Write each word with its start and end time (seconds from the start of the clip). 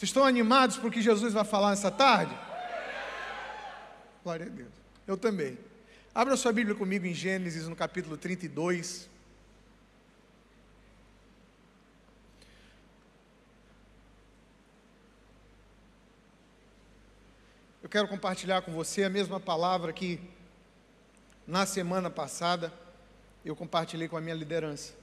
Vocês 0.00 0.08
estão 0.08 0.24
animados 0.24 0.78
por 0.78 0.90
que 0.90 1.02
Jesus 1.02 1.34
vai 1.34 1.44
falar 1.44 1.68
nessa 1.68 1.90
tarde? 1.90 2.34
Glória 4.24 4.46
a 4.46 4.48
Deus. 4.48 4.72
Eu 5.06 5.14
também. 5.14 5.58
Abra 6.14 6.38
sua 6.38 6.54
Bíblia 6.54 6.74
comigo 6.74 7.04
em 7.04 7.12
Gênesis, 7.12 7.68
no 7.68 7.76
capítulo 7.76 8.16
32. 8.16 9.10
Eu 17.82 17.88
quero 17.90 18.08
compartilhar 18.08 18.62
com 18.62 18.72
você 18.72 19.04
a 19.04 19.10
mesma 19.10 19.38
palavra 19.38 19.92
que 19.92 20.18
na 21.46 21.66
semana 21.66 22.08
passada 22.08 22.72
eu 23.44 23.54
compartilhei 23.54 24.08
com 24.08 24.16
a 24.16 24.20
minha 24.22 24.34
liderança. 24.34 24.94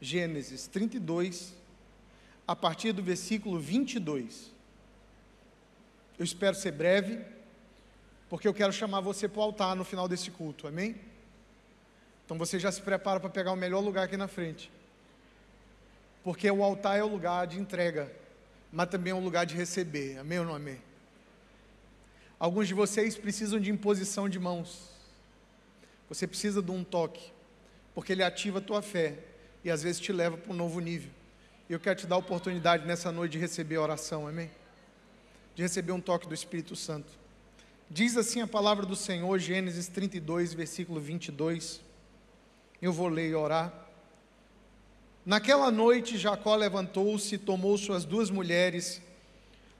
Gênesis 0.00 0.66
32, 0.66 1.57
a 2.48 2.56
partir 2.56 2.92
do 2.92 3.02
versículo 3.02 3.60
22. 3.60 4.50
Eu 6.18 6.24
espero 6.24 6.56
ser 6.56 6.72
breve, 6.72 7.22
porque 8.30 8.48
eu 8.48 8.54
quero 8.54 8.72
chamar 8.72 9.02
você 9.02 9.28
para 9.28 9.40
o 9.40 9.42
altar 9.42 9.76
no 9.76 9.84
final 9.84 10.08
desse 10.08 10.30
culto, 10.30 10.66
amém? 10.66 10.96
Então 12.24 12.38
você 12.38 12.58
já 12.58 12.72
se 12.72 12.80
prepara 12.80 13.20
para 13.20 13.28
pegar 13.28 13.52
o 13.52 13.56
melhor 13.56 13.80
lugar 13.80 14.04
aqui 14.04 14.16
na 14.16 14.26
frente, 14.26 14.70
porque 16.24 16.50
o 16.50 16.64
altar 16.64 16.98
é 16.98 17.04
o 17.04 17.06
lugar 17.06 17.46
de 17.46 17.58
entrega, 17.58 18.10
mas 18.72 18.88
também 18.88 19.10
é 19.10 19.14
um 19.14 19.22
lugar 19.22 19.44
de 19.44 19.54
receber, 19.54 20.16
amém 20.16 20.38
ou 20.38 20.46
não 20.46 20.54
amém? 20.54 20.80
Alguns 22.40 22.66
de 22.66 22.72
vocês 22.72 23.14
precisam 23.18 23.60
de 23.60 23.70
imposição 23.70 24.26
de 24.26 24.38
mãos. 24.38 24.88
Você 26.08 26.26
precisa 26.26 26.62
de 26.62 26.70
um 26.70 26.82
toque, 26.82 27.30
porque 27.94 28.12
ele 28.12 28.22
ativa 28.22 28.58
a 28.58 28.62
tua 28.62 28.80
fé 28.80 29.18
e 29.62 29.70
às 29.70 29.82
vezes 29.82 30.00
te 30.00 30.12
leva 30.12 30.38
para 30.38 30.50
um 30.50 30.56
novo 30.56 30.80
nível. 30.80 31.17
E 31.68 31.72
eu 31.72 31.80
quero 31.80 31.98
te 31.98 32.06
dar 32.06 32.16
a 32.16 32.18
oportunidade 32.18 32.86
nessa 32.86 33.12
noite 33.12 33.32
de 33.32 33.38
receber 33.38 33.76
a 33.76 33.82
oração, 33.82 34.26
amém? 34.26 34.50
De 35.54 35.62
receber 35.62 35.92
um 35.92 36.00
toque 36.00 36.26
do 36.26 36.34
Espírito 36.34 36.74
Santo. 36.74 37.12
Diz 37.90 38.16
assim 38.16 38.40
a 38.40 38.46
palavra 38.46 38.86
do 38.86 38.96
Senhor, 38.96 39.38
Gênesis 39.38 39.88
32, 39.88 40.54
versículo 40.54 41.00
22. 41.00 41.80
Eu 42.80 42.92
vou 42.92 43.08
ler 43.08 43.30
e 43.30 43.34
orar. 43.34 43.72
Naquela 45.26 45.70
noite, 45.70 46.16
Jacó 46.16 46.54
levantou-se, 46.54 47.36
tomou 47.36 47.76
suas 47.76 48.04
duas 48.04 48.30
mulheres 48.30 49.02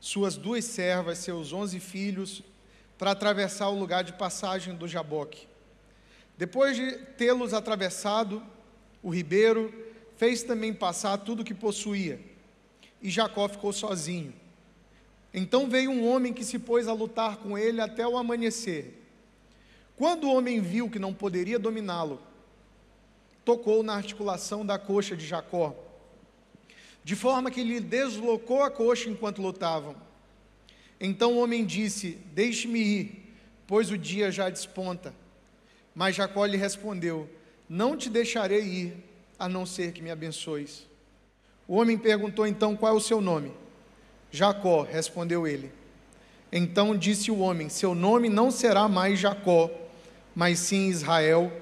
suas 0.00 0.36
duas 0.36 0.64
servas, 0.64 1.18
seus 1.18 1.52
onze 1.52 1.80
filhos, 1.80 2.42
para 2.96 3.10
atravessar 3.12 3.68
o 3.68 3.78
lugar 3.78 4.04
de 4.04 4.12
passagem 4.12 4.74
do 4.74 4.88
Jaboque. 4.88 5.46
Depois 6.36 6.76
de 6.76 6.92
tê-los 7.16 7.52
atravessado, 7.52 8.42
o 9.02 9.10
ribeiro 9.10 9.72
fez 10.18 10.42
também 10.42 10.74
passar 10.74 11.16
tudo 11.16 11.40
o 11.40 11.44
que 11.44 11.54
possuía, 11.54 12.20
e 13.00 13.08
Jacó 13.08 13.48
ficou 13.48 13.72
sozinho. 13.72 14.34
Então 15.32 15.66
veio 15.66 15.90
um 15.90 16.06
homem 16.06 16.34
que 16.34 16.44
se 16.44 16.58
pôs 16.58 16.86
a 16.86 16.92
lutar 16.92 17.38
com 17.38 17.56
ele 17.56 17.80
até 17.80 18.06
o 18.06 18.18
amanhecer. 18.18 18.94
Quando 19.96 20.24
o 20.24 20.34
homem 20.34 20.60
viu 20.60 20.90
que 20.90 20.98
não 20.98 21.14
poderia 21.14 21.58
dominá-lo, 21.58 22.20
tocou 23.44 23.82
na 23.82 23.94
articulação 23.94 24.66
da 24.66 24.78
coxa 24.78 25.16
de 25.16 25.26
Jacó 25.26 25.74
de 27.08 27.16
forma 27.16 27.50
que 27.50 27.62
lhe 27.62 27.80
deslocou 27.80 28.62
a 28.62 28.70
coxa 28.70 29.08
enquanto 29.08 29.40
lutavam. 29.40 29.96
Então 31.00 31.32
o 31.32 31.38
homem 31.38 31.64
disse: 31.64 32.18
Deixe-me 32.34 32.78
ir, 32.78 33.34
pois 33.66 33.90
o 33.90 33.96
dia 33.96 34.30
já 34.30 34.50
desponta. 34.50 35.14
Mas 35.94 36.16
Jacó 36.16 36.44
lhe 36.44 36.58
respondeu: 36.58 37.26
Não 37.66 37.96
te 37.96 38.10
deixarei 38.10 38.62
ir, 38.62 39.04
a 39.38 39.48
não 39.48 39.64
ser 39.64 39.92
que 39.92 40.02
me 40.02 40.10
abençoes. 40.10 40.86
O 41.66 41.76
homem 41.76 41.96
perguntou 41.96 42.46
então: 42.46 42.76
Qual 42.76 42.92
é 42.92 42.96
o 42.96 43.00
seu 43.00 43.20
nome? 43.20 43.52
Jacó, 44.30 44.82
respondeu 44.82 45.46
ele. 45.46 45.70
Então 46.50 46.96
disse 46.96 47.30
o 47.30 47.38
homem: 47.38 47.68
Seu 47.68 47.94
nome 47.94 48.28
não 48.28 48.50
será 48.50 48.88
mais 48.88 49.18
Jacó, 49.18 49.70
mas 50.34 50.58
sim 50.58 50.88
Israel, 50.88 51.52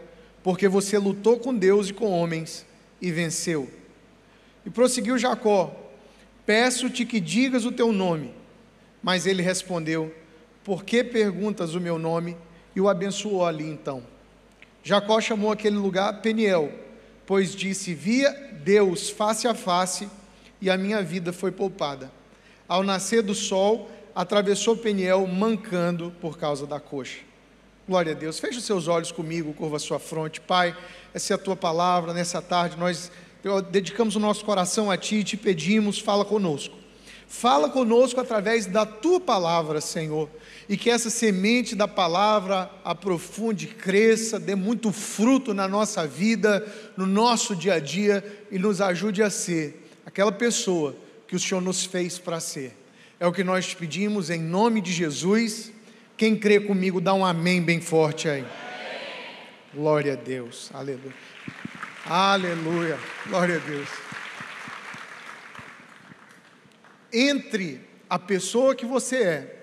porque 0.43 0.69
você 0.69 0.97
lutou 0.97 1.39
com 1.39 1.55
Deus 1.55 1.89
e 1.89 1.93
com 1.93 2.11
homens 2.11 2.65
e 3.01 3.11
venceu. 3.11 3.69
E 4.65 4.71
prosseguiu 4.71 5.19
Jacó: 5.19 5.75
Peço-te 6.47 7.05
que 7.05 7.21
digas 7.21 7.65
o 7.65 7.73
teu 7.73 7.93
nome. 7.93 8.33
Mas 9.03 9.27
ele 9.27 9.43
respondeu: 9.43 10.15
Por 10.65 10.85
que 10.85 11.05
perguntas 11.05 11.75
o 11.75 11.81
meu 11.81 11.99
nome? 11.99 12.37
E 12.75 12.81
o 12.81 12.89
abençoou 12.89 13.45
ali 13.45 13.65
então. 13.65 14.03
Jacó 14.83 15.21
chamou 15.21 15.51
aquele 15.51 15.77
lugar 15.77 16.21
Peniel, 16.21 16.73
pois 17.27 17.55
disse: 17.55 17.93
Via 17.93 18.31
Deus 18.65 19.11
face 19.11 19.47
a 19.47 19.55
face 19.55 20.09
e 20.61 20.71
a 20.71 20.77
minha 20.77 21.03
vida 21.03 21.33
foi 21.33 21.51
poupada. 21.51 22.11
Ao 22.69 22.83
nascer 22.83 23.23
do 23.23 23.35
sol, 23.35 23.91
atravessou 24.15 24.77
Peniel 24.77 25.27
mancando 25.27 26.13
por 26.21 26.39
causa 26.39 26.67
da 26.67 26.81
coxa. 26.81 27.19
Glória 27.87 28.13
a 28.13 28.15
Deus. 28.15 28.41
Feche 28.41 28.59
os 28.59 28.65
seus 28.65 28.89
olhos 28.89 29.13
comigo, 29.13 29.53
curva 29.53 29.77
a 29.77 29.79
sua 29.79 29.99
fronte. 29.99 30.41
Pai, 30.41 30.77
essa 31.15 31.33
é 31.33 31.37
a 31.37 31.39
tua 31.39 31.55
palavra. 31.55 32.13
Nessa 32.13 32.43
tarde 32.43 32.77
nós 32.77 33.11
dedicamos 33.71 34.17
o 34.17 34.21
nosso 34.21 34.45
coração 34.45 34.91
a 34.91 34.97
Ti 34.97 35.17
e 35.17 35.25
te 35.25 35.37
pedimos, 35.37 36.01
fala 36.01 36.25
conosco. 36.25 36.75
Fala 37.29 37.69
conosco 37.69 38.21
através 38.21 38.67
da 38.67 38.87
Tua 38.87 39.21
palavra, 39.21 39.81
Senhor, 39.81 40.29
e 40.69 40.77
que 40.77 40.91
essa 40.91 41.11
semente 41.11 41.77
da 41.77 41.87
palavra 41.87 42.71
aprofunde, 42.85 43.69
cresça, 43.69 44.39
dê 44.39 44.55
muito 44.55 44.91
fruto 44.91 45.55
na 45.55 45.69
nossa 45.69 46.07
vida, 46.07 46.67
no 46.97 47.07
nosso 47.07 47.55
dia 47.55 47.75
a 47.75 47.79
dia 47.79 48.25
e 48.51 48.59
nos 48.59 48.81
ajude 48.81 49.23
a 49.23 49.31
ser 49.31 49.89
aquela 50.05 50.33
pessoa 50.33 50.97
que 51.29 51.37
o 51.37 51.41
Senhor 51.41 51.61
nos 51.61 51.85
fez 51.85 52.19
para 52.19 52.41
ser. 52.41 52.77
É 53.19 53.27
o 53.27 53.33
que 53.33 53.45
nós 53.45 53.67
te 53.67 53.77
pedimos 53.77 54.29
em 54.29 54.41
nome 54.41 54.81
de 54.81 54.93
Jesus. 54.93 55.73
Quem 56.17 56.37
crê 56.37 56.59
comigo, 56.59 57.01
dá 57.01 57.15
um 57.15 57.25
amém 57.25 57.63
bem 57.63 57.81
forte 57.81 58.29
aí. 58.29 58.45
Glória 59.73 60.15
a 60.15 60.17
Deus. 60.17 60.71
Aleluia. 60.75 61.15
Aleluia. 62.05 62.99
Glória 63.27 63.57
a 63.57 63.59
Deus. 63.59 63.89
Entre 67.13 67.81
a 68.11 68.19
pessoa 68.19 68.75
que 68.75 68.85
você 68.85 69.17
é 69.17 69.56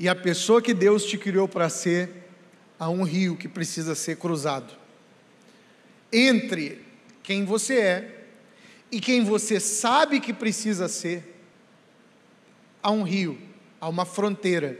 e 0.00 0.08
a 0.08 0.16
pessoa 0.16 0.60
que 0.60 0.74
Deus 0.74 1.04
te 1.04 1.16
criou 1.16 1.46
para 1.46 1.68
ser, 1.68 2.10
há 2.78 2.88
um 2.88 3.04
rio 3.04 3.36
que 3.36 3.46
precisa 3.46 3.94
ser 3.94 4.16
cruzado. 4.16 4.74
Entre 6.10 6.84
quem 7.22 7.44
você 7.44 7.78
é 7.78 8.24
e 8.90 8.98
quem 9.00 9.22
você 9.22 9.60
sabe 9.60 10.18
que 10.18 10.32
precisa 10.32 10.88
ser, 10.88 11.40
há 12.82 12.90
um 12.90 13.04
rio, 13.04 13.38
há 13.80 13.88
uma 13.88 14.04
fronteira 14.04 14.76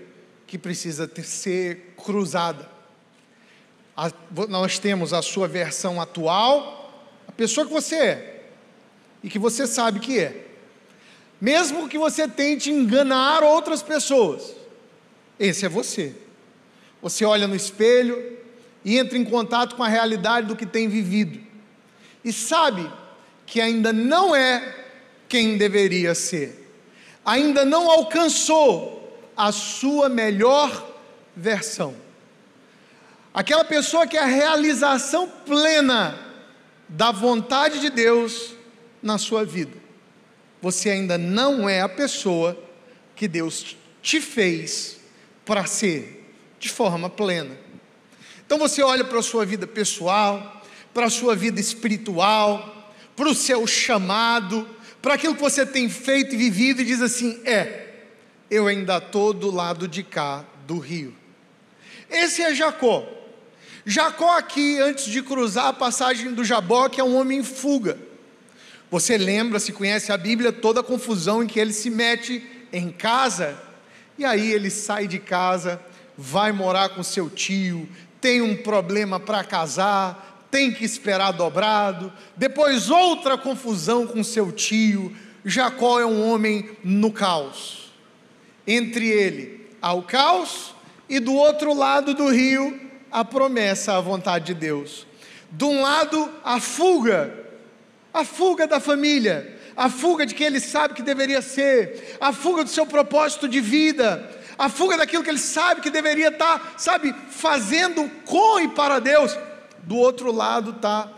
que 0.47 0.59
precisa 0.59 1.07
ter, 1.07 1.23
ser 1.23 1.95
cruzada 1.97 2.81
a, 4.01 4.11
nós 4.49 4.79
temos 4.79 5.13
a 5.13 5.21
sua 5.21 5.47
versão 5.47 6.01
atual, 6.01 7.05
a 7.29 7.33
pessoa 7.33 7.67
que 7.67 7.73
você 7.73 7.97
é 7.97 8.43
e 9.23 9.29
que 9.29 9.39
você 9.39 9.67
sabe 9.67 10.01
que 10.01 10.19
é. 10.19 10.47
Mesmo 11.39 11.87
que 11.87 11.99
você 11.99 12.27
tente 12.27 12.71
enganar 12.71 13.43
outras 13.43 13.83
pessoas, 13.83 14.55
esse 15.41 15.65
é 15.65 15.69
você. 15.69 16.15
Você 17.01 17.25
olha 17.25 17.49
no 17.49 17.57
espelho 17.57 18.39
e 18.85 18.99
entra 18.99 19.17
em 19.17 19.25
contato 19.25 19.75
com 19.75 19.83
a 19.83 19.89
realidade 19.89 20.47
do 20.47 20.55
que 20.55 20.67
tem 20.67 20.87
vivido 20.87 21.41
e 22.23 22.33
sabe 22.33 22.91
que 23.47 23.61
ainda 23.61 23.93
não 23.93 24.37
é 24.37 24.77
quem 25.29 25.57
deveria 25.57 26.15
ser, 26.15 26.71
ainda 27.25 27.65
não 27.65 27.91
alcançou 27.91 29.19
a 29.37 29.51
sua 29.51 30.09
melhor 30.09 30.99
versão. 31.35 31.95
Aquela 33.33 33.65
pessoa 33.65 34.07
que 34.07 34.17
é 34.17 34.23
a 34.23 34.27
realização 34.27 35.27
plena 35.47 36.19
da 36.89 37.13
vontade 37.13 37.79
de 37.79 37.89
Deus 37.89 38.55
na 39.03 39.17
sua 39.17 39.45
vida. 39.45 39.79
Você 40.61 40.91
ainda 40.91 41.17
não 41.17 41.69
é 41.69 41.81
a 41.81 41.89
pessoa 41.89 42.59
que 43.17 43.27
Deus 43.27 43.77
te 44.03 44.21
fez 44.21 45.00
para 45.51 45.67
ser 45.67 46.33
de 46.61 46.69
forma 46.69 47.11
plena. 47.11 47.59
Então 48.47 48.57
você 48.57 48.85
olha 48.85 49.03
para 49.03 49.19
a 49.19 49.23
sua 49.23 49.45
vida 49.45 49.67
pessoal, 49.67 50.63
para 50.95 51.07
a 51.07 51.11
sua 51.11 51.35
vida 51.35 51.59
espiritual, 51.59 52.95
para 53.17 53.29
o 53.29 53.35
seu 53.35 53.67
chamado, 53.67 54.65
para 55.03 55.15
aquilo 55.15 55.35
que 55.35 55.41
você 55.41 55.67
tem 55.67 55.89
feito 55.89 56.37
e 56.37 56.39
vivido 56.39 56.83
e 56.83 56.85
diz 56.85 57.03
assim: 57.03 57.41
é, 57.45 58.05
eu 58.49 58.69
ainda 58.69 58.99
estou 58.99 59.33
do 59.33 59.51
lado 59.51 59.89
de 59.89 60.05
cá 60.05 60.45
do 60.69 60.79
rio. 60.79 61.17
Esse 62.09 62.43
é 62.43 62.55
Jacó. 62.55 63.05
Jacó, 63.85 64.39
aqui, 64.39 64.79
antes 64.79 65.07
de 65.07 65.21
cruzar 65.21 65.67
a 65.67 65.73
passagem 65.73 66.33
do 66.33 66.45
Jaboque, 66.45 67.01
é 67.01 67.03
um 67.03 67.17
homem 67.17 67.41
em 67.41 67.43
fuga. 67.43 67.99
Você 68.89 69.19
lembra, 69.19 69.59
se 69.59 69.73
conhece 69.73 70.13
a 70.13 70.17
Bíblia, 70.17 70.53
toda 70.53 70.79
a 70.79 70.85
confusão 70.85 71.43
em 71.43 71.49
que 71.49 71.59
ele 71.59 71.73
se 71.73 71.91
mete 71.91 72.41
em 72.73 72.93
casa, 72.93 73.59
e 74.21 74.25
aí 74.25 74.53
ele 74.53 74.69
sai 74.69 75.07
de 75.09 75.19
casa, 75.19 75.81
vai 76.15 76.53
morar 76.53 76.91
com 76.91 77.03
seu 77.03 77.31
tio, 77.31 77.89
tem 78.21 78.43
um 78.43 78.55
problema 78.55 79.19
para 79.19 79.43
casar, 79.43 80.47
tem 80.51 80.71
que 80.71 80.85
esperar 80.85 81.33
dobrado, 81.33 82.13
depois 82.37 82.91
outra 82.91 83.39
confusão 83.39 84.07
com 84.07 84.23
seu 84.23 84.53
tio, 84.53 85.17
Jacó 85.43 85.99
é 85.99 86.05
um 86.05 86.31
homem 86.31 86.69
no 86.85 87.11
caos. 87.11 87.95
Entre 88.67 89.09
ele 89.09 89.67
há 89.81 89.95
o 89.95 90.03
caos 90.03 90.75
e 91.09 91.19
do 91.19 91.33
outro 91.33 91.73
lado 91.73 92.13
do 92.13 92.29
rio 92.29 92.79
a 93.11 93.25
promessa, 93.25 93.97
a 93.97 94.01
vontade 94.03 94.47
de 94.47 94.55
Deus. 94.55 95.07
De 95.51 95.65
um 95.65 95.81
lado, 95.81 96.31
a 96.45 96.61
fuga, 96.61 97.35
a 98.13 98.23
fuga 98.23 98.67
da 98.67 98.79
família, 98.79 99.59
a 99.81 99.89
fuga 99.89 100.27
de 100.27 100.35
quem 100.35 100.47
ele 100.47 100.61
sabe 100.61 100.93
que 100.93 101.03
deveria 101.03 101.41
ser, 101.41 102.19
a 102.21 102.35
fuga 102.35 102.65
do 102.65 102.69
seu 102.69 102.85
propósito 102.85 103.49
de 103.49 103.63
vida, 103.63 104.31
a 104.59 104.69
fuga 104.69 104.99
daquilo 104.99 105.25
que 105.25 105.31
ele 105.31 105.39
sabe 105.39 105.81
que 105.81 105.89
deveria 105.89 106.29
estar, 106.29 106.75
sabe, 106.77 107.15
fazendo 107.31 108.07
com 108.27 108.61
e 108.61 108.69
para 108.69 108.99
Deus. 108.99 109.39
Do 109.85 109.97
outro 109.97 110.31
lado 110.31 110.73
está 110.73 111.11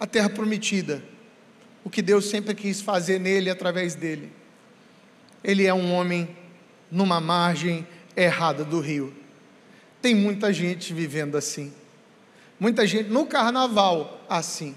a 0.00 0.04
terra 0.04 0.28
prometida, 0.28 1.00
o 1.84 1.90
que 1.90 2.02
Deus 2.02 2.24
sempre 2.24 2.56
quis 2.56 2.80
fazer 2.80 3.20
nele 3.20 3.48
através 3.50 3.94
dele. 3.94 4.32
Ele 5.44 5.64
é 5.64 5.72
um 5.72 5.94
homem 5.94 6.36
numa 6.90 7.20
margem 7.20 7.86
errada 8.16 8.64
do 8.64 8.80
rio. 8.80 9.14
Tem 10.00 10.12
muita 10.12 10.52
gente 10.52 10.92
vivendo 10.92 11.36
assim. 11.36 11.72
Muita 12.58 12.84
gente 12.84 13.10
no 13.10 13.26
carnaval 13.26 14.26
assim. 14.28 14.74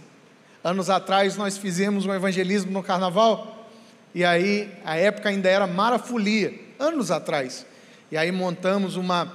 Anos 0.66 0.90
atrás 0.90 1.38
nós 1.38 1.60
fizemos 1.60 2.08
um 2.08 2.14
evangelismo 2.16 2.72
no 2.72 2.82
carnaval 2.82 3.70
e 4.16 4.26
aí 4.26 4.68
a 4.84 4.98
época 4.98 5.30
ainda 5.30 5.48
era 5.48 5.68
marafolia, 5.68 6.56
anos 6.80 7.12
atrás. 7.12 7.64
E 8.12 8.18
aí 8.18 8.32
montamos 8.32 8.96
uma 8.96 9.32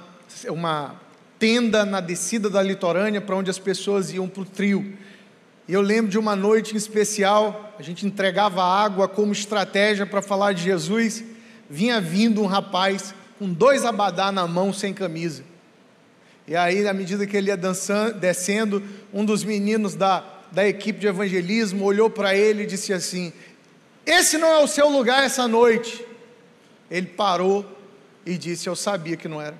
uma 0.49 0.99
tenda 1.39 1.85
na 1.85 2.01
descida 2.01 2.49
da 2.49 2.61
litorânea 2.61 3.21
para 3.21 3.37
onde 3.37 3.49
as 3.49 3.57
pessoas 3.57 4.11
iam 4.11 4.27
para 4.27 4.41
o 4.41 4.45
trio. 4.45 4.93
E 5.69 5.73
eu 5.73 5.79
lembro 5.79 6.11
de 6.11 6.19
uma 6.19 6.35
noite 6.35 6.73
em 6.73 6.77
especial, 6.77 7.73
a 7.79 7.81
gente 7.81 8.05
entregava 8.05 8.61
água 8.61 9.07
como 9.07 9.31
estratégia 9.31 10.05
para 10.05 10.21
falar 10.21 10.51
de 10.51 10.61
Jesus. 10.61 11.23
Vinha 11.69 12.01
vindo 12.01 12.41
um 12.41 12.45
rapaz 12.45 13.15
com 13.39 13.47
dois 13.53 13.85
abadá 13.85 14.33
na 14.33 14.45
mão, 14.45 14.73
sem 14.73 14.93
camisa. 14.93 15.45
E 16.45 16.57
aí, 16.57 16.85
à 16.85 16.93
medida 16.93 17.25
que 17.25 17.37
ele 17.37 17.47
ia 17.47 17.55
dançando, 17.55 18.19
descendo, 18.19 18.83
um 19.13 19.23
dos 19.23 19.45
meninos 19.45 19.95
da, 19.95 20.40
da 20.51 20.67
equipe 20.67 20.99
de 20.99 21.07
evangelismo 21.07 21.85
olhou 21.85 22.09
para 22.09 22.35
ele 22.35 22.63
e 22.63 22.65
disse 22.65 22.93
assim: 22.93 23.31
Esse 24.05 24.37
não 24.37 24.47
é 24.47 24.57
o 24.59 24.67
seu 24.67 24.89
lugar 24.89 25.23
essa 25.23 25.47
noite. 25.47 26.05
Ele 26.89 27.07
parou 27.07 27.65
e 28.25 28.37
disse: 28.37 28.67
Eu 28.67 28.75
sabia 28.75 29.15
que 29.15 29.27
não 29.27 29.41
era. 29.41 29.59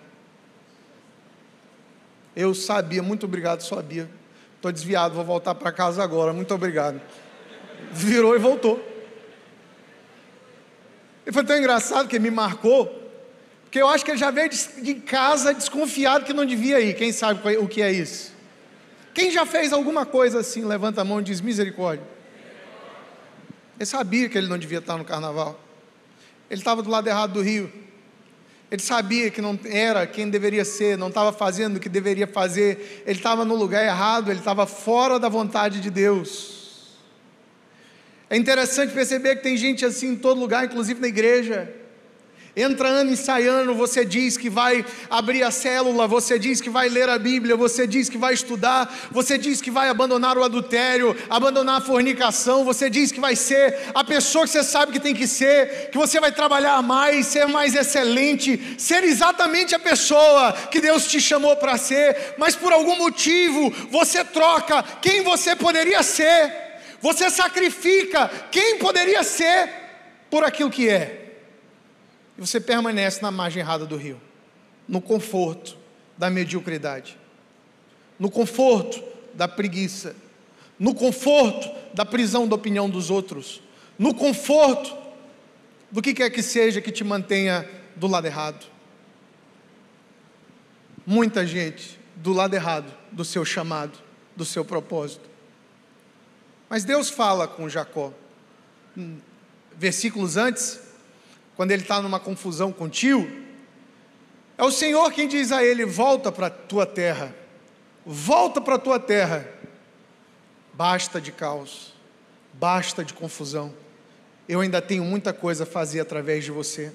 Eu 2.35 2.53
sabia, 2.53 3.01
muito 3.01 3.25
obrigado, 3.25 3.61
sabia. 3.61 4.09
Estou 4.55 4.71
desviado, 4.71 5.15
vou 5.15 5.25
voltar 5.25 5.55
para 5.55 5.71
casa 5.71 6.03
agora, 6.03 6.31
muito 6.31 6.53
obrigado. 6.53 7.01
Virou 7.91 8.35
e 8.35 8.39
voltou. 8.39 8.79
E 11.25 11.31
foi 11.31 11.43
tão 11.43 11.57
engraçado 11.57 12.07
que 12.07 12.19
me 12.19 12.31
marcou 12.31 13.01
porque 13.71 13.81
eu 13.81 13.87
acho 13.87 14.03
que 14.03 14.11
ele 14.11 14.17
já 14.17 14.29
veio 14.29 14.49
de, 14.49 14.95
casa 14.95 15.53
desconfiado 15.53 16.25
que 16.25 16.33
não 16.33 16.45
devia 16.45 16.81
ir. 16.81 16.93
Quem 16.93 17.13
sabe 17.13 17.55
o 17.55 17.65
que 17.69 17.81
é 17.81 17.89
isso? 17.89 18.33
Quem 19.13 19.31
já 19.31 19.45
fez 19.45 19.73
alguma 19.73 20.05
coisa 20.05 20.39
assim, 20.39 20.65
levanta 20.65 21.01
a 21.01 21.05
mão 21.05 21.19
e 21.19 21.23
diz 21.23 21.41
misericórdia. 21.41 22.05
Ele 23.77 23.85
sabia 23.85 24.29
que 24.29 24.37
ele 24.37 24.47
não 24.47 24.57
devia 24.57 24.77
estar 24.77 24.97
no 24.97 25.03
carnaval. 25.03 25.59
Ele 26.49 26.61
estava 26.61 26.81
do 26.81 26.89
lado 26.89 27.07
errado 27.07 27.33
do 27.33 27.41
rio. 27.41 27.71
Ele 28.69 28.81
sabia 28.81 29.29
que 29.29 29.41
não 29.41 29.59
era 29.65 30.07
quem 30.07 30.29
deveria 30.29 30.63
ser, 30.63 30.97
não 30.97 31.09
estava 31.09 31.33
fazendo 31.33 31.77
o 31.77 31.79
que 31.79 31.89
deveria 31.89 32.27
fazer. 32.27 33.03
Ele 33.05 33.17
estava 33.17 33.43
no 33.43 33.55
lugar 33.55 33.83
errado, 33.83 34.31
ele 34.31 34.39
estava 34.39 34.65
fora 34.65 35.19
da 35.19 35.27
vontade 35.27 35.81
de 35.81 35.89
Deus. 35.89 36.97
É 38.29 38.37
interessante 38.37 38.93
perceber 38.93 39.35
que 39.35 39.43
tem 39.43 39.57
gente 39.57 39.85
assim 39.85 40.11
em 40.11 40.15
todo 40.15 40.39
lugar, 40.39 40.63
inclusive 40.63 41.01
na 41.01 41.07
igreja. 41.07 41.80
Entra 42.53 42.89
ano 42.89 43.11
ensaiando, 43.11 43.73
você 43.73 44.03
diz 44.03 44.35
que 44.35 44.49
vai 44.49 44.85
abrir 45.09 45.41
a 45.41 45.51
célula, 45.51 46.05
você 46.05 46.37
diz 46.37 46.59
que 46.59 46.69
vai 46.69 46.89
ler 46.89 47.07
a 47.07 47.17
Bíblia, 47.17 47.55
você 47.55 47.87
diz 47.87 48.09
que 48.09 48.17
vai 48.17 48.33
estudar, 48.33 48.93
você 49.09 49.37
diz 49.37 49.61
que 49.61 49.71
vai 49.71 49.87
abandonar 49.87 50.37
o 50.37 50.43
adultério, 50.43 51.15
abandonar 51.29 51.77
a 51.77 51.81
fornicação, 51.81 52.65
você 52.65 52.89
diz 52.89 53.09
que 53.09 53.21
vai 53.21 53.37
ser 53.37 53.91
a 53.95 54.03
pessoa 54.03 54.43
que 54.43 54.51
você 54.51 54.63
sabe 54.63 54.91
que 54.91 54.99
tem 54.99 55.15
que 55.15 55.27
ser, 55.27 55.91
que 55.91 55.97
você 55.97 56.19
vai 56.19 56.33
trabalhar 56.33 56.81
mais, 56.81 57.27
ser 57.27 57.47
mais 57.47 57.73
excelente, 57.73 58.75
ser 58.77 59.05
exatamente 59.05 59.73
a 59.73 59.79
pessoa 59.79 60.51
que 60.69 60.81
Deus 60.81 61.07
te 61.07 61.21
chamou 61.21 61.55
para 61.55 61.77
ser, 61.77 62.35
mas 62.37 62.53
por 62.53 62.73
algum 62.73 62.97
motivo 62.97 63.69
você 63.89 64.25
troca 64.25 64.83
quem 65.01 65.21
você 65.21 65.55
poderia 65.55 66.03
ser, 66.03 66.51
você 66.99 67.29
sacrifica 67.29 68.29
quem 68.51 68.77
poderia 68.77 69.23
ser 69.23 69.69
por 70.29 70.43
aquilo 70.43 70.69
que 70.69 70.89
é 70.89 71.20
e 72.41 72.47
você 72.47 72.59
permanece 72.59 73.21
na 73.21 73.29
margem 73.29 73.59
errada 73.59 73.85
do 73.85 73.95
rio, 73.95 74.19
no 74.87 74.99
conforto 74.99 75.77
da 76.17 76.27
mediocridade, 76.27 77.15
no 78.17 78.31
conforto 78.31 78.99
da 79.35 79.47
preguiça, 79.47 80.15
no 80.79 80.95
conforto 80.95 81.69
da 81.93 82.03
prisão 82.03 82.47
da 82.47 82.55
opinião 82.55 82.89
dos 82.89 83.11
outros, 83.11 83.61
no 83.97 84.15
conforto 84.15 84.97
do 85.91 86.01
que 86.01 86.15
quer 86.15 86.31
que 86.31 86.41
seja 86.41 86.81
que 86.81 86.91
te 86.91 87.03
mantenha 87.03 87.69
do 87.95 88.07
lado 88.07 88.25
errado. 88.25 88.65
Muita 91.05 91.45
gente 91.45 91.99
do 92.15 92.33
lado 92.33 92.55
errado 92.55 92.91
do 93.11 93.23
seu 93.23 93.45
chamado, 93.45 93.99
do 94.35 94.45
seu 94.45 94.65
propósito. 94.65 95.29
Mas 96.67 96.83
Deus 96.83 97.07
fala 97.07 97.47
com 97.47 97.69
Jacó. 97.69 98.11
Hum, 98.97 99.19
versículos 99.77 100.37
antes, 100.37 100.80
quando 101.61 101.73
ele 101.73 101.83
está 101.83 102.01
numa 102.01 102.19
confusão 102.19 102.71
com 102.71 102.85
o 102.85 102.89
tio, 102.89 103.31
é 104.57 104.63
o 104.63 104.71
Senhor 104.71 105.11
quem 105.11 105.27
diz 105.27 105.51
a 105.51 105.63
ele: 105.63 105.85
volta 105.85 106.31
para 106.31 106.47
a 106.47 106.49
tua 106.49 106.87
terra, 106.87 107.35
volta 108.03 108.59
para 108.59 108.77
a 108.77 108.79
tua 108.79 108.99
terra. 108.99 109.47
Basta 110.73 111.21
de 111.21 111.31
caos, 111.31 111.93
basta 112.51 113.05
de 113.05 113.13
confusão. 113.13 113.71
Eu 114.49 114.61
ainda 114.61 114.81
tenho 114.81 115.03
muita 115.05 115.31
coisa 115.33 115.61
a 115.61 115.67
fazer 115.67 115.99
através 115.99 116.43
de 116.43 116.49
você. 116.49 116.91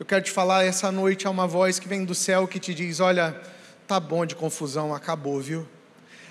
Eu 0.00 0.06
quero 0.06 0.24
te 0.24 0.30
falar 0.30 0.64
essa 0.64 0.90
noite 0.90 1.26
há 1.26 1.30
uma 1.30 1.46
voz 1.46 1.78
que 1.78 1.86
vem 1.86 2.06
do 2.06 2.14
céu 2.14 2.48
que 2.48 2.58
te 2.58 2.72
diz: 2.72 3.00
olha, 3.00 3.38
tá 3.86 4.00
bom 4.00 4.24
de 4.24 4.34
confusão, 4.34 4.94
acabou, 4.94 5.42
viu? 5.42 5.68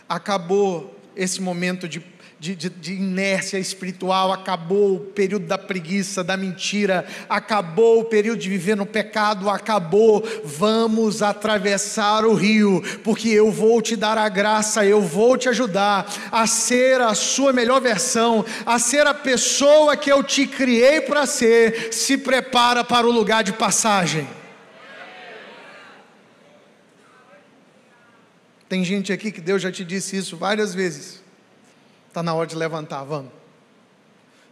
Acabou 0.09 0.99
esse 1.15 1.39
momento 1.39 1.87
de 1.87 1.99
de, 2.43 2.55
de, 2.57 2.69
de, 2.69 2.93
inércia 2.95 3.57
espiritual, 3.57 4.33
acabou 4.33 4.95
o 4.95 4.99
período 4.99 5.45
da 5.45 5.57
preguiça, 5.57 6.21
da 6.21 6.35
mentira, 6.35 7.05
acabou 7.29 8.01
o 8.01 8.03
período 8.03 8.39
de 8.39 8.49
viver 8.49 8.75
no 8.75 8.85
pecado, 8.85 9.49
acabou. 9.49 10.21
Vamos 10.43 11.21
atravessar 11.21 12.25
o 12.25 12.33
rio, 12.33 12.83
porque 13.01 13.29
eu 13.29 13.49
vou 13.49 13.81
te 13.81 13.95
dar 13.95 14.17
a 14.17 14.27
graça, 14.27 14.85
eu 14.85 14.99
vou 15.01 15.37
te 15.37 15.47
ajudar 15.47 16.05
a 16.29 16.45
ser 16.45 16.99
a 16.99 17.13
sua 17.13 17.53
melhor 17.53 17.79
versão, 17.79 18.45
a 18.65 18.77
ser 18.77 19.07
a 19.07 19.13
pessoa 19.13 19.95
que 19.95 20.11
eu 20.11 20.21
te 20.21 20.45
criei 20.45 20.99
para 20.99 21.25
ser. 21.25 21.93
Se 21.93 22.17
prepara 22.17 22.83
para 22.83 23.07
o 23.07 23.11
lugar 23.11 23.41
de 23.41 23.53
passagem. 23.53 24.27
Tem 28.67 28.83
gente 28.83 29.13
aqui 29.13 29.31
que 29.31 29.39
Deus 29.39 29.61
já 29.61 29.71
te 29.71 29.85
disse 29.85 30.17
isso 30.17 30.35
várias 30.35 30.75
vezes. 30.75 31.22
Está 32.13 32.21
na 32.21 32.35
hora 32.35 32.45
de 32.45 32.55
levantar, 32.55 33.03
vamos. 33.03 33.31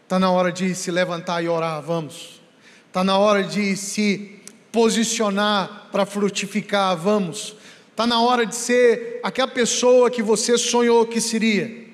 Está 0.02 0.18
na 0.18 0.32
hora 0.32 0.52
de 0.52 0.74
se 0.74 0.90
levantar 0.90 1.44
e 1.44 1.48
orar, 1.48 1.80
vamos. 1.80 2.42
Está 2.88 3.04
na 3.04 3.20
hora 3.20 3.44
de 3.44 3.78
se 3.78 4.42
posicionar 4.72 5.90
para 5.92 6.04
frutificar, 6.04 6.98
vamos. 6.98 7.56
Está 7.92 8.08
na 8.08 8.20
hora 8.20 8.48
de 8.48 8.56
ser 8.56 9.20
aquela 9.22 9.48
pessoa 9.48 10.10
que 10.10 10.24
você 10.24 10.58
sonhou 10.58 11.06
que 11.06 11.22
seria. 11.22 11.88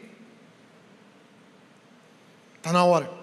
Está 2.55 2.71
na 2.71 2.85
hora. 2.85 3.16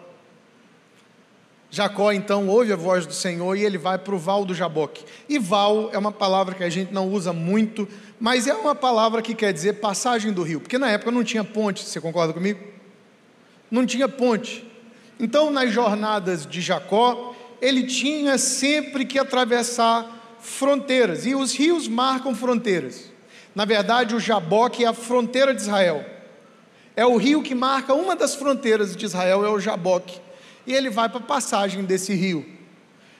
Jacó 1.74 2.12
então 2.12 2.46
ouve 2.46 2.72
a 2.72 2.76
voz 2.76 3.04
do 3.04 3.12
Senhor 3.12 3.56
e 3.56 3.64
ele 3.64 3.76
vai 3.76 3.98
para 3.98 4.14
o 4.14 4.18
Val 4.18 4.44
do 4.44 4.54
Jaboque. 4.54 5.04
E 5.28 5.40
Val 5.40 5.90
é 5.92 5.98
uma 5.98 6.12
palavra 6.12 6.54
que 6.54 6.62
a 6.62 6.70
gente 6.70 6.94
não 6.94 7.08
usa 7.08 7.32
muito, 7.32 7.88
mas 8.20 8.46
é 8.46 8.54
uma 8.54 8.76
palavra 8.76 9.20
que 9.20 9.34
quer 9.34 9.52
dizer 9.52 9.80
passagem 9.80 10.32
do 10.32 10.44
rio, 10.44 10.60
porque 10.60 10.78
na 10.78 10.88
época 10.88 11.10
não 11.10 11.24
tinha 11.24 11.42
ponte, 11.42 11.84
você 11.84 12.00
concorda 12.00 12.32
comigo? 12.32 12.60
Não 13.68 13.84
tinha 13.84 14.08
ponte. 14.08 14.64
Então, 15.18 15.50
nas 15.50 15.72
jornadas 15.72 16.46
de 16.46 16.60
Jacó, 16.60 17.34
ele 17.60 17.82
tinha 17.82 18.38
sempre 18.38 19.04
que 19.04 19.18
atravessar 19.18 20.38
fronteiras, 20.38 21.26
e 21.26 21.34
os 21.34 21.52
rios 21.52 21.88
marcam 21.88 22.36
fronteiras. 22.36 23.10
Na 23.52 23.64
verdade, 23.64 24.14
o 24.14 24.20
Jaboque 24.20 24.84
é 24.84 24.86
a 24.86 24.92
fronteira 24.92 25.52
de 25.52 25.62
Israel. 25.62 26.04
É 26.94 27.04
o 27.04 27.16
rio 27.16 27.42
que 27.42 27.52
marca 27.52 27.94
uma 27.94 28.14
das 28.14 28.36
fronteiras 28.36 28.94
de 28.94 29.04
Israel, 29.04 29.44
é 29.44 29.48
o 29.48 29.58
Jaboque. 29.58 30.22
E 30.66 30.72
ele 30.72 30.90
vai 30.90 31.08
para 31.08 31.18
a 31.18 31.22
passagem 31.22 31.84
desse 31.84 32.14
rio. 32.14 32.44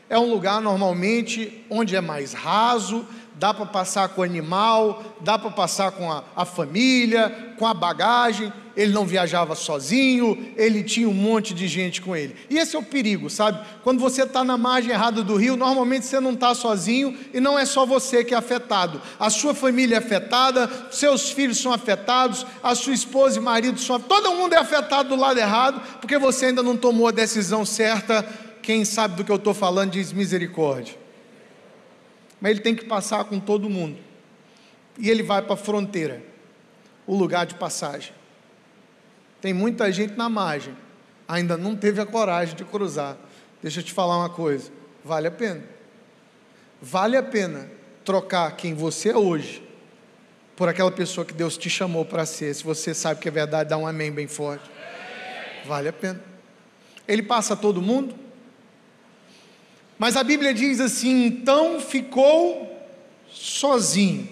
É 0.08 0.18
um 0.18 0.30
lugar 0.30 0.60
normalmente 0.60 1.64
onde 1.70 1.96
é 1.96 2.00
mais 2.00 2.32
raso, 2.32 3.06
dá 3.34 3.52
para 3.52 3.66
passar 3.66 4.08
com 4.10 4.20
o 4.20 4.24
animal, 4.24 5.02
dá 5.20 5.38
para 5.38 5.50
passar 5.50 5.90
com 5.92 6.10
a, 6.10 6.22
a, 6.36 6.44
família, 6.44 7.54
com 7.58 7.66
a 7.66 7.74
bagagem. 7.74 8.52
Ele 8.76 8.92
não 8.92 9.06
viajava 9.06 9.54
sozinho, 9.54 10.52
ele 10.56 10.82
tinha 10.82 11.08
um 11.08 11.14
monte 11.14 11.54
de 11.54 11.68
gente 11.68 12.02
com 12.02 12.14
ele. 12.16 12.34
E 12.50 12.58
esse 12.58 12.74
é 12.74 12.78
o 12.78 12.82
perigo, 12.82 13.30
sabe? 13.30 13.64
Quando 13.84 14.00
você 14.00 14.22
está 14.22 14.42
na 14.42 14.58
margem 14.58 14.90
errada 14.90 15.22
do 15.22 15.36
rio, 15.36 15.56
normalmente 15.56 16.06
você 16.06 16.18
não 16.18 16.32
está 16.32 16.54
sozinho 16.54 17.16
e 17.32 17.38
não 17.38 17.56
é 17.56 17.64
só 17.64 17.86
você 17.86 18.24
que 18.24 18.34
é 18.34 18.36
afetado. 18.36 19.00
A 19.18 19.30
sua 19.30 19.54
família 19.54 19.96
é 19.96 19.98
afetada, 19.98 20.68
seus 20.90 21.30
filhos 21.30 21.58
são 21.58 21.72
afetados, 21.72 22.44
a 22.62 22.74
sua 22.74 22.94
esposa 22.94 23.38
e 23.38 23.42
marido 23.42 23.78
são 23.78 24.00
Todo 24.00 24.32
mundo 24.32 24.54
é 24.54 24.58
afetado 24.58 25.10
do 25.10 25.16
lado 25.16 25.38
errado, 25.38 25.80
porque 26.00 26.18
você 26.18 26.46
ainda 26.46 26.62
não 26.62 26.76
tomou 26.76 27.06
a 27.06 27.12
decisão 27.12 27.64
certa. 27.64 28.26
Quem 28.60 28.84
sabe 28.84 29.14
do 29.14 29.24
que 29.24 29.30
eu 29.30 29.36
estou 29.36 29.54
falando 29.54 29.92
diz 29.92 30.12
misericórdia 30.12 31.03
mas 32.40 32.52
ele 32.52 32.60
tem 32.60 32.74
que 32.74 32.84
passar 32.84 33.24
com 33.24 33.40
todo 33.40 33.68
mundo. 33.68 33.98
E 34.98 35.10
ele 35.10 35.22
vai 35.22 35.42
para 35.42 35.54
a 35.54 35.56
fronteira, 35.56 36.22
o 37.06 37.16
lugar 37.16 37.46
de 37.46 37.54
passagem. 37.54 38.12
Tem 39.40 39.52
muita 39.52 39.90
gente 39.92 40.16
na 40.16 40.28
margem, 40.28 40.74
ainda 41.28 41.56
não 41.56 41.76
teve 41.76 42.00
a 42.00 42.06
coragem 42.06 42.54
de 42.54 42.64
cruzar. 42.64 43.16
Deixa 43.62 43.80
eu 43.80 43.84
te 43.84 43.92
falar 43.92 44.16
uma 44.18 44.30
coisa: 44.30 44.70
vale 45.04 45.26
a 45.26 45.30
pena. 45.30 45.62
Vale 46.80 47.16
a 47.16 47.22
pena 47.22 47.70
trocar 48.04 48.54
quem 48.56 48.74
você 48.74 49.10
é 49.10 49.16
hoje 49.16 49.62
por 50.56 50.68
aquela 50.68 50.90
pessoa 50.90 51.24
que 51.24 51.32
Deus 51.32 51.56
te 51.56 51.68
chamou 51.68 52.04
para 52.04 52.24
ser. 52.26 52.54
Se 52.54 52.62
você 52.62 52.94
sabe 52.94 53.20
que 53.20 53.28
é 53.28 53.30
verdade, 53.30 53.70
dá 53.70 53.76
um 53.76 53.86
amém 53.86 54.12
bem 54.12 54.26
forte. 54.26 54.70
Vale 55.66 55.88
a 55.88 55.92
pena. 55.92 56.20
Ele 57.08 57.22
passa 57.22 57.56
todo 57.56 57.82
mundo, 57.82 58.14
mas 59.98 60.16
a 60.16 60.24
Bíblia 60.24 60.52
diz 60.52 60.80
assim: 60.80 61.26
então 61.26 61.80
ficou 61.80 62.70
sozinho. 63.30 64.28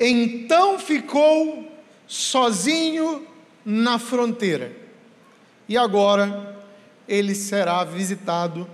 Então 0.00 0.78
ficou 0.78 1.70
sozinho 2.06 3.26
na 3.64 3.98
fronteira. 3.98 4.72
E 5.68 5.76
agora 5.76 6.56
ele 7.06 7.34
será 7.34 7.82
visitado 7.84 8.68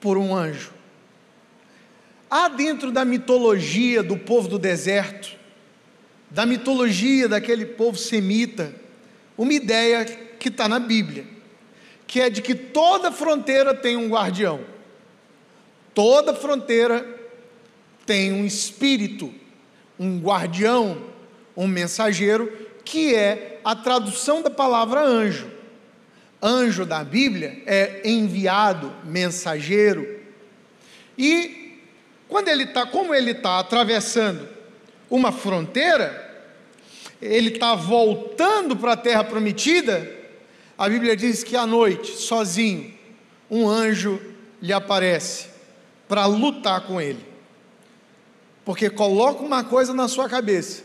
por 0.00 0.16
um 0.16 0.34
anjo. 0.34 0.72
Há 2.30 2.48
dentro 2.48 2.90
da 2.90 3.04
mitologia 3.04 4.02
do 4.02 4.16
povo 4.16 4.48
do 4.48 4.58
deserto, 4.58 5.36
da 6.30 6.46
mitologia 6.46 7.28
daquele 7.28 7.66
povo 7.66 7.98
semita, 7.98 8.74
uma 9.36 9.52
ideia 9.52 10.04
que 10.04 10.48
está 10.48 10.66
na 10.66 10.78
Bíblia, 10.78 11.26
que 12.06 12.20
é 12.20 12.30
de 12.30 12.40
que 12.40 12.54
toda 12.54 13.12
fronteira 13.12 13.74
tem 13.74 13.96
um 13.96 14.08
guardião. 14.08 14.60
Toda 15.94 16.34
fronteira 16.34 17.06
tem 18.06 18.32
um 18.32 18.44
espírito, 18.44 19.32
um 19.98 20.18
guardião, 20.18 21.02
um 21.56 21.66
mensageiro, 21.66 22.50
que 22.84 23.14
é 23.14 23.60
a 23.64 23.76
tradução 23.76 24.42
da 24.42 24.50
palavra 24.50 25.00
anjo. 25.00 25.50
Anjo 26.42 26.84
da 26.84 27.04
Bíblia 27.04 27.62
é 27.66 28.00
enviado, 28.04 28.92
mensageiro. 29.04 30.20
E 31.16 31.78
quando 32.28 32.48
ele 32.48 32.64
está, 32.64 32.86
como 32.86 33.14
ele 33.14 33.32
está 33.32 33.58
atravessando 33.58 34.48
uma 35.10 35.30
fronteira, 35.30 36.30
ele 37.20 37.50
está 37.50 37.74
voltando 37.74 38.74
para 38.74 38.92
a 38.92 38.96
terra 38.96 39.22
prometida, 39.22 40.10
a 40.76 40.88
Bíblia 40.88 41.14
diz 41.14 41.44
que 41.44 41.54
à 41.54 41.66
noite, 41.66 42.16
sozinho, 42.16 42.92
um 43.48 43.68
anjo 43.68 44.20
lhe 44.60 44.72
aparece 44.72 45.51
para 46.12 46.26
lutar 46.26 46.82
com 46.82 47.00
ele. 47.00 47.24
Porque 48.66 48.90
coloca 48.90 49.42
uma 49.42 49.64
coisa 49.64 49.94
na 49.94 50.08
sua 50.08 50.28
cabeça: 50.28 50.82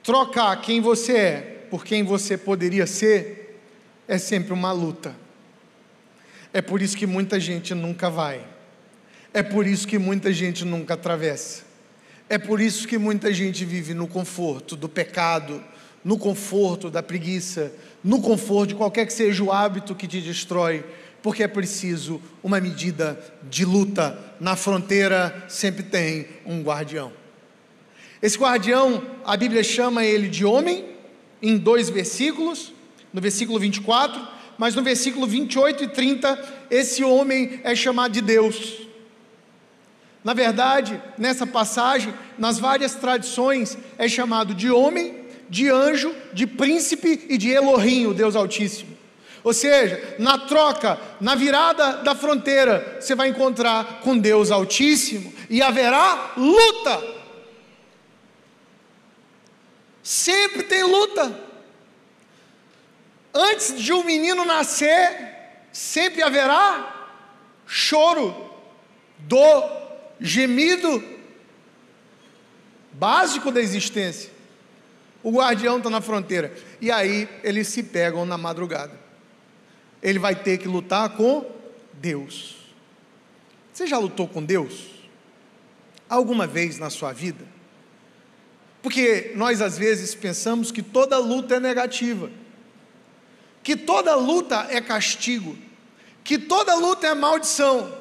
trocar 0.00 0.60
quem 0.60 0.80
você 0.80 1.16
é 1.16 1.40
por 1.68 1.84
quem 1.84 2.04
você 2.04 2.38
poderia 2.38 2.86
ser 2.86 3.60
é 4.06 4.16
sempre 4.16 4.52
uma 4.52 4.70
luta. 4.70 5.12
É 6.52 6.62
por 6.62 6.80
isso 6.80 6.96
que 6.96 7.04
muita 7.04 7.40
gente 7.40 7.74
nunca 7.74 8.08
vai. 8.08 8.46
É 9.34 9.42
por 9.42 9.66
isso 9.66 9.88
que 9.88 9.98
muita 9.98 10.32
gente 10.32 10.64
nunca 10.64 10.94
atravessa. 10.94 11.64
É 12.28 12.38
por 12.38 12.60
isso 12.60 12.86
que 12.86 12.96
muita 12.96 13.34
gente 13.34 13.64
vive 13.64 13.92
no 13.92 14.06
conforto 14.06 14.76
do 14.76 14.88
pecado, 14.88 15.60
no 16.04 16.16
conforto 16.16 16.88
da 16.88 17.02
preguiça, 17.02 17.72
no 18.04 18.22
conforto 18.22 18.68
de 18.68 18.74
qualquer 18.76 19.04
que 19.04 19.12
seja 19.12 19.42
o 19.42 19.50
hábito 19.50 19.96
que 19.96 20.06
te 20.06 20.20
destrói 20.20 20.84
porque 21.26 21.42
é 21.42 21.48
preciso 21.48 22.22
uma 22.40 22.60
medida 22.60 23.20
de 23.50 23.64
luta. 23.64 24.16
Na 24.38 24.54
fronteira 24.54 25.44
sempre 25.48 25.82
tem 25.82 26.28
um 26.46 26.62
guardião. 26.62 27.12
Esse 28.22 28.38
guardião, 28.38 29.02
a 29.24 29.36
Bíblia 29.36 29.64
chama 29.64 30.04
ele 30.04 30.28
de 30.28 30.44
homem, 30.44 30.84
em 31.42 31.58
dois 31.58 31.90
versículos, 31.90 32.72
no 33.12 33.20
versículo 33.20 33.58
24, 33.58 34.24
mas 34.56 34.76
no 34.76 34.84
versículo 34.84 35.26
28 35.26 35.82
e 35.82 35.88
30, 35.88 36.66
esse 36.70 37.02
homem 37.02 37.60
é 37.64 37.74
chamado 37.74 38.12
de 38.12 38.20
Deus. 38.20 38.86
Na 40.22 40.32
verdade, 40.32 41.02
nessa 41.18 41.44
passagem, 41.44 42.14
nas 42.38 42.60
várias 42.60 42.94
tradições, 42.94 43.76
é 43.98 44.08
chamado 44.08 44.54
de 44.54 44.70
homem, 44.70 45.24
de 45.50 45.68
anjo, 45.70 46.14
de 46.32 46.46
príncipe 46.46 47.26
e 47.28 47.36
de 47.36 47.48
Elohim, 47.48 48.06
o 48.06 48.14
Deus 48.14 48.36
Altíssimo. 48.36 48.95
Ou 49.42 49.52
seja, 49.52 50.16
na 50.18 50.38
troca, 50.38 50.98
na 51.20 51.34
virada 51.34 51.98
da 51.98 52.14
fronteira, 52.14 52.98
você 53.00 53.14
vai 53.14 53.28
encontrar 53.28 54.00
com 54.00 54.18
Deus 54.18 54.50
Altíssimo 54.50 55.32
e 55.48 55.62
haverá 55.62 56.32
luta. 56.36 57.16
Sempre 60.02 60.62
tem 60.64 60.82
luta. 60.82 61.40
Antes 63.32 63.80
de 63.80 63.92
um 63.92 64.02
menino 64.02 64.44
nascer, 64.44 65.68
sempre 65.72 66.22
haverá 66.22 67.10
choro, 67.66 68.34
dor, 69.18 69.64
gemido 70.20 71.04
básico 72.92 73.50
da 73.52 73.60
existência. 73.60 74.30
O 75.22 75.30
guardião 75.30 75.78
está 75.78 75.90
na 75.90 76.00
fronteira. 76.00 76.54
E 76.80 76.90
aí 76.90 77.28
eles 77.42 77.68
se 77.68 77.82
pegam 77.82 78.24
na 78.24 78.38
madrugada 78.38 78.95
ele 80.02 80.18
vai 80.18 80.34
ter 80.34 80.58
que 80.58 80.68
lutar 80.68 81.10
com 81.10 81.44
Deus. 81.94 82.56
Você 83.72 83.86
já 83.86 83.98
lutou 83.98 84.28
com 84.28 84.42
Deus? 84.42 84.86
Alguma 86.08 86.46
vez 86.46 86.78
na 86.78 86.90
sua 86.90 87.12
vida? 87.12 87.44
Porque 88.82 89.32
nós 89.34 89.60
às 89.60 89.76
vezes 89.76 90.14
pensamos 90.14 90.70
que 90.70 90.82
toda 90.82 91.18
luta 91.18 91.56
é 91.56 91.60
negativa, 91.60 92.30
que 93.62 93.76
toda 93.76 94.14
luta 94.14 94.66
é 94.70 94.80
castigo, 94.80 95.58
que 96.22 96.38
toda 96.38 96.74
luta 96.76 97.06
é 97.06 97.14
maldição. 97.14 97.92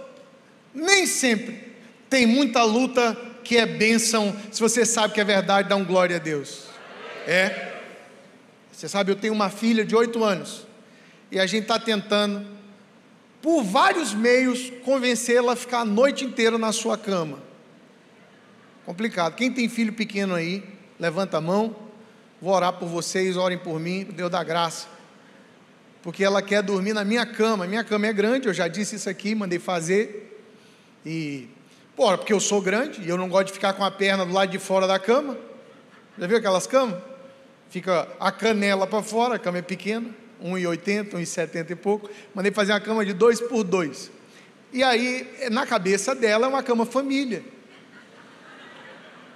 Nem 0.74 1.08
sempre. 1.08 1.74
Tem 2.10 2.26
muita 2.26 2.64
luta 2.64 3.18
que 3.44 3.58
é 3.58 3.66
bênção. 3.66 4.36
Se 4.52 4.62
você 4.62 4.86
sabe 4.86 5.14
que 5.14 5.22
é 5.22 5.24
verdade, 5.24 5.70
dá 5.70 5.76
um 5.76 5.86
glória 5.86 6.18
a 6.18 6.20
Deus. 6.20 6.66
É. 7.26 7.74
Você 8.72 8.88
sabe, 8.88 9.12
eu 9.12 9.16
tenho 9.16 9.34
uma 9.34 9.50
filha 9.50 9.84
de 9.84 9.96
oito 9.96 10.24
anos 10.24 10.66
e 11.36 11.40
a 11.40 11.46
gente 11.46 11.64
está 11.64 11.78
tentando, 11.78 12.48
por 13.42 13.62
vários 13.62 14.14
meios, 14.14 14.72
convencê-la 14.86 15.52
a 15.52 15.56
ficar 15.58 15.80
a 15.80 15.86
noite 15.86 16.24
inteira 16.24 16.58
na 16.58 16.72
sua 16.72 16.98
cama. 16.98 17.40
Complicado. 18.86 19.36
Quem 19.36 19.52
tem 19.52 19.68
filho 19.68 19.92
pequeno 19.92 20.34
aí, 20.34 20.64
levanta 20.98 21.36
a 21.36 21.42
mão. 21.42 21.76
Vou 22.42 22.54
orar 22.54 22.72
por 22.72 22.88
vocês, 22.88 23.36
orem 23.36 23.58
por 23.58 23.82
mim, 23.82 24.06
Deus 24.06 24.32
da 24.32 24.42
graça. 24.46 24.88
Porque 26.02 26.24
ela 26.24 26.42
quer 26.42 26.64
dormir 26.64 26.94
na 26.94 27.04
minha 27.04 27.26
cama. 27.26 27.68
Minha 27.68 27.84
cama 27.84 28.08
é 28.08 28.14
grande, 28.14 28.48
eu 28.48 28.54
já 28.54 28.70
disse 28.70 28.96
isso 28.96 29.10
aqui, 29.10 29.36
mandei 29.36 29.60
fazer. 29.60 30.42
E, 31.06 31.50
pô, 31.98 32.18
porque 32.18 32.32
eu 32.32 32.40
sou 32.40 32.62
grande 32.62 33.02
e 33.02 33.10
eu 33.10 33.18
não 33.18 33.28
gosto 33.28 33.48
de 33.48 33.54
ficar 33.54 33.74
com 33.74 33.84
a 33.84 33.92
perna 33.92 34.26
do 34.26 34.32
lado 34.32 34.52
de 34.52 34.58
fora 34.58 34.88
da 34.88 34.98
cama. 34.98 35.38
Já 36.18 36.28
viu 36.28 36.38
aquelas 36.38 36.66
camas? 36.66 36.96
Fica 37.70 38.08
a 38.22 38.32
canela 38.32 38.88
para 38.88 39.04
fora, 39.04 39.36
a 39.36 39.40
cama 39.40 39.58
é 39.58 39.62
pequena. 39.62 40.24
1,80, 40.44 41.14
1,70 41.14 41.72
e 41.72 41.76
pouco. 41.76 42.10
Mandei 42.34 42.52
fazer 42.52 42.74
uma 42.74 42.80
cama 42.80 43.06
de 43.06 43.14
dois 43.14 43.40
por 43.40 43.64
dois. 43.64 44.12
E 44.72 44.84
aí, 44.84 45.28
na 45.52 45.66
cabeça 45.66 46.14
dela, 46.14 46.46
é 46.46 46.50
uma 46.50 46.64
cama 46.64 46.86
família. 46.86 47.44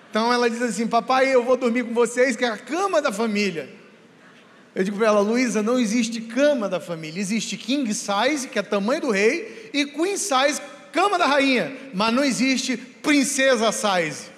Então 0.09 0.33
ela 0.33 0.49
diz 0.49 0.61
assim: 0.61 0.87
Papai, 0.87 1.33
eu 1.33 1.43
vou 1.43 1.55
dormir 1.55 1.83
com 1.83 1.93
vocês, 1.93 2.35
que 2.35 2.43
é 2.43 2.49
a 2.49 2.57
cama 2.57 3.01
da 3.01 3.11
família. 3.11 3.69
Eu 4.75 4.83
digo 4.83 4.97
para 4.97 5.07
ela, 5.07 5.19
Luísa, 5.19 5.63
não 5.63 5.79
existe 5.79 6.21
cama 6.21 6.69
da 6.69 6.79
família, 6.79 7.19
existe 7.19 7.57
king 7.57 7.91
size, 7.93 8.47
que 8.47 8.59
é 8.59 8.61
tamanho 8.61 9.01
do 9.01 9.11
rei, 9.11 9.69
e 9.73 9.85
queen 9.85 10.15
size, 10.15 10.61
cama 10.91 11.17
da 11.17 11.25
rainha, 11.25 11.75
mas 11.93 12.13
não 12.13 12.23
existe 12.23 12.77
princesa 12.77 13.71
size. 13.71 14.29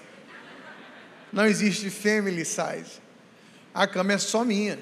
Não 1.32 1.46
existe 1.46 1.90
family 1.90 2.46
size. 2.46 3.02
A 3.74 3.88
cama 3.88 4.14
é 4.14 4.18
só 4.18 4.44
minha 4.44 4.78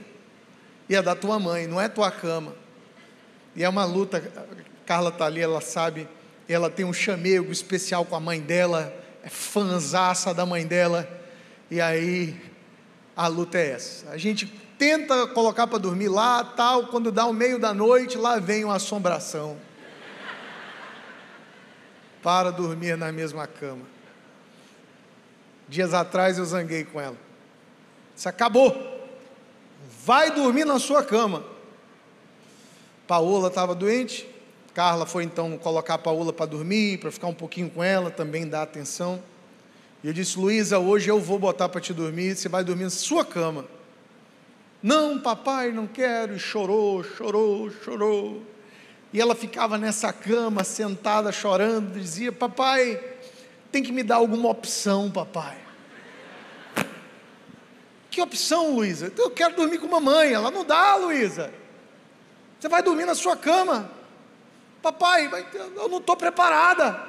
e 0.90 0.96
é 0.96 1.02
da 1.02 1.16
tua 1.16 1.40
mãe, 1.40 1.68
não 1.68 1.80
é 1.80 1.88
tua 1.88 2.12
cama. 2.12 2.54
E 3.56 3.64
é 3.64 3.70
uma 3.70 3.86
luta, 3.86 4.22
Carla 4.86 5.10
está 5.10 5.26
ali, 5.26 5.40
ela 5.40 5.62
sabe 5.62 6.08
ela 6.54 6.70
tem 6.70 6.84
um 6.84 6.92
chamego 6.92 7.52
especial 7.52 8.04
com 8.04 8.16
a 8.16 8.20
mãe 8.20 8.42
dela, 8.42 8.92
é 9.24 9.30
fanzaça 9.30 10.34
da 10.34 10.46
mãe 10.46 10.66
dela, 10.66 11.08
e 11.70 11.80
aí 11.80 12.36
a 13.16 13.28
luta 13.28 13.60
é 13.60 13.72
essa. 13.72 14.10
A 14.10 14.18
gente 14.18 14.48
tenta 14.78 15.28
colocar 15.28 15.68
para 15.68 15.78
dormir 15.78 16.08
lá, 16.08 16.44
tal, 16.44 16.88
quando 16.88 17.12
dá 17.12 17.26
o 17.26 17.34
meio 17.34 17.60
da 17.60 17.72
noite, 17.72 18.18
lá 18.18 18.40
vem 18.40 18.66
uma 18.66 18.78
assombração. 18.78 19.58
Para 22.24 22.52
dormir 22.52 22.98
na 22.98 23.12
mesma 23.12 23.46
cama. 23.46 23.86
Dias 25.68 25.94
atrás 25.94 26.40
eu 26.40 26.46
zanguei 26.46 26.84
com 26.84 27.00
ela. 27.00 27.16
Isso 28.16 28.28
acabou. 28.28 28.99
Vai 30.06 30.32
dormir 30.32 30.66
na 30.66 30.80
sua 30.80 31.04
cama. 31.04 31.44
Paola 33.08 33.48
estava 33.48 33.74
doente, 33.74 34.28
Carla 34.74 35.06
foi 35.06 35.24
então 35.24 35.58
colocar 35.58 35.96
a 35.96 35.98
Paola 35.98 36.32
para 36.32 36.46
dormir, 36.46 37.00
para 37.00 37.12
ficar 37.12 37.28
um 37.28 37.34
pouquinho 37.34 37.70
com 37.70 37.84
ela, 37.84 38.12
também 38.12 38.48
dar 38.48 38.62
atenção. 38.62 39.22
E 40.04 40.08
eu 40.08 40.14
disse: 40.14 40.38
Luísa, 40.38 40.78
hoje 40.78 41.10
eu 41.10 41.20
vou 41.20 41.40
botar 41.40 41.68
para 41.70 41.82
te 41.82 41.94
dormir, 41.94 42.36
você 42.36 42.48
vai 42.48 42.64
dormir 42.64 42.84
na 42.84 42.90
sua 42.92 43.26
cama. 43.26 43.66
Não, 44.82 45.20
papai, 45.20 45.72
não 45.72 45.88
quero. 45.88 46.36
E 46.36 46.40
chorou, 46.40 47.04
chorou, 47.04 47.70
chorou. 47.84 48.44
E 49.12 49.20
ela 49.20 49.34
ficava 49.34 49.78
nessa 49.78 50.14
cama, 50.14 50.64
sentada, 50.64 51.32
chorando, 51.32 52.00
dizia: 52.00 52.32
Papai, 52.32 53.02
tem 53.72 53.82
que 53.82 53.92
me 53.92 54.04
dar 54.04 54.18
alguma 54.18 54.50
opção, 54.50 55.10
papai. 55.10 55.69
Que 58.10 58.22
opção, 58.22 58.76
Luísa? 58.76 59.14
Eu 59.18 59.30
quero 59.30 59.56
dormir 59.56 59.78
com 59.78 59.88
mamãe. 59.88 60.34
Ela 60.34 60.50
não 60.50 60.66
dá, 60.66 60.96
Luísa. 60.96 61.54
Você 62.60 62.68
vai 62.68 62.82
dormir 62.82 63.06
na 63.06 63.16
sua 63.16 63.38
cama. 63.38 63.90
Papai, 64.82 65.30
eu 65.76 65.88
não 65.88 66.00
estou 66.00 66.16
preparada. 66.16 67.08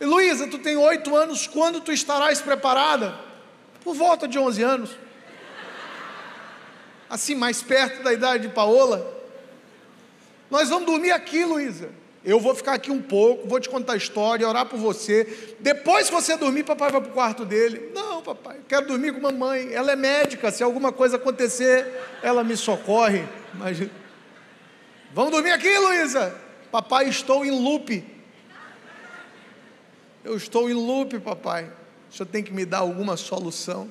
Luísa, 0.00 0.46
tu 0.46 0.58
tem 0.58 0.76
oito 0.76 1.14
anos, 1.14 1.46
quando 1.46 1.80
tu 1.80 1.92
estarás 1.92 2.40
preparada? 2.40 3.18
Por 3.82 3.94
volta 3.94 4.26
de 4.26 4.38
onze 4.38 4.62
anos. 4.62 4.90
Assim, 7.08 7.34
mais 7.34 7.62
perto 7.62 8.02
da 8.02 8.12
idade 8.12 8.48
de 8.48 8.54
Paola. 8.54 9.14
Nós 10.50 10.68
vamos 10.68 10.86
dormir 10.86 11.12
aqui, 11.12 11.44
Luísa. 11.44 11.90
Eu 12.24 12.40
vou 12.40 12.54
ficar 12.54 12.72
aqui 12.72 12.90
um 12.90 13.02
pouco, 13.02 13.46
vou 13.46 13.60
te 13.60 13.68
contar 13.68 13.92
a 13.92 13.96
história, 13.96 14.48
orar 14.48 14.64
por 14.64 14.78
você. 14.78 15.54
Depois 15.60 16.08
que 16.08 16.14
você 16.14 16.36
dormir, 16.36 16.64
papai 16.64 16.90
vai 16.90 17.00
para 17.00 17.10
o 17.10 17.12
quarto 17.12 17.44
dele. 17.44 17.90
Não, 17.94 18.22
papai, 18.22 18.60
quero 18.66 18.86
dormir 18.86 19.12
com 19.12 19.20
mamãe. 19.20 19.74
Ela 19.74 19.92
é 19.92 19.96
médica, 19.96 20.50
se 20.50 20.62
alguma 20.62 20.90
coisa 20.90 21.16
acontecer, 21.16 21.86
ela 22.22 22.42
me 22.42 22.56
socorre. 22.56 23.24
Mas 23.52 23.78
Vamos 25.12 25.30
dormir 25.30 25.52
aqui, 25.52 25.78
Luísa? 25.78 26.34
Papai, 26.72 27.08
estou 27.08 27.44
em 27.44 27.50
loop. 27.50 28.04
Eu 30.24 30.36
estou 30.36 30.68
em 30.68 30.72
loop, 30.72 31.20
papai. 31.20 31.70
O 32.10 32.12
senhor 32.12 32.26
tem 32.26 32.42
que 32.42 32.52
me 32.52 32.64
dar 32.64 32.78
alguma 32.78 33.16
solução. 33.16 33.88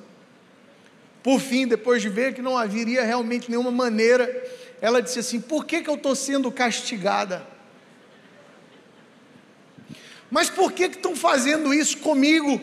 Por 1.22 1.40
fim, 1.40 1.66
depois 1.66 2.02
de 2.02 2.10
ver 2.10 2.34
que 2.34 2.42
não 2.42 2.58
haveria 2.58 3.02
realmente 3.02 3.48
nenhuma 3.48 3.70
maneira, 3.70 4.28
ela 4.82 5.00
disse 5.00 5.20
assim: 5.20 5.40
Por 5.40 5.64
que, 5.64 5.80
que 5.80 5.88
eu 5.88 5.94
estou 5.94 6.14
sendo 6.14 6.52
castigada? 6.52 7.53
Mas 10.34 10.50
por 10.50 10.72
que, 10.72 10.86
estão 10.86 11.14
fazendo 11.14 11.72
isso 11.72 11.98
comigo? 11.98 12.58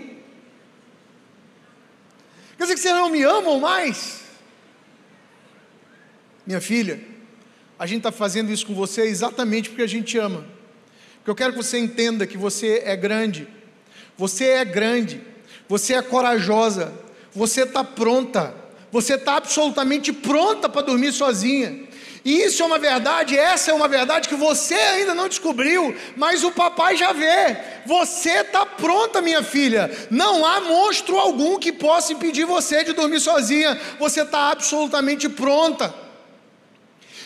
Quer 2.57 2.63
dizer 2.63 2.75
que 2.75 2.81
vocês 2.81 2.93
não 2.93 3.09
me 3.09 3.23
amam 3.23 3.61
mais? 3.61 4.23
Minha 6.45 6.59
filha, 6.59 7.01
a 7.79 7.85
gente 7.85 7.99
está 7.99 8.11
fazendo 8.11 8.51
isso 8.51 8.67
com 8.67 8.73
você 8.73 9.03
exatamente 9.03 9.69
porque 9.69 9.83
a 9.83 9.87
gente 9.87 10.17
ama. 10.17 10.45
Porque 11.15 11.31
eu 11.31 11.35
quero 11.35 11.53
que 11.53 11.63
você 11.63 11.79
entenda 11.79 12.27
que 12.27 12.37
você 12.37 12.81
é 12.83 12.93
grande, 12.93 13.47
você 14.17 14.47
é 14.47 14.65
grande, 14.65 15.21
você 15.69 15.93
é 15.93 16.01
corajosa, 16.01 16.93
você 17.31 17.61
está 17.61 17.85
pronta, 17.85 18.53
você 18.91 19.13
está 19.13 19.37
absolutamente 19.37 20.11
pronta 20.11 20.67
para 20.67 20.81
dormir 20.81 21.13
sozinha. 21.13 21.87
E 22.23 22.43
isso 22.43 22.61
é 22.61 22.65
uma 22.65 22.77
verdade, 22.77 23.37
essa 23.37 23.71
é 23.71 23.73
uma 23.73 23.87
verdade 23.87 24.29
que 24.29 24.35
você 24.35 24.75
ainda 24.75 25.15
não 25.15 25.27
descobriu, 25.27 25.95
mas 26.15 26.43
o 26.43 26.51
papai 26.51 26.95
já 26.95 27.11
vê. 27.11 27.57
Você 27.85 28.41
está 28.41 28.63
pronta, 28.63 29.21
minha 29.21 29.41
filha. 29.41 29.89
Não 30.11 30.45
há 30.45 30.61
monstro 30.61 31.17
algum 31.17 31.57
que 31.57 31.71
possa 31.71 32.13
impedir 32.13 32.45
você 32.45 32.83
de 32.83 32.93
dormir 32.93 33.19
sozinha. 33.19 33.79
Você 33.99 34.21
está 34.21 34.51
absolutamente 34.51 35.27
pronta. 35.27 35.93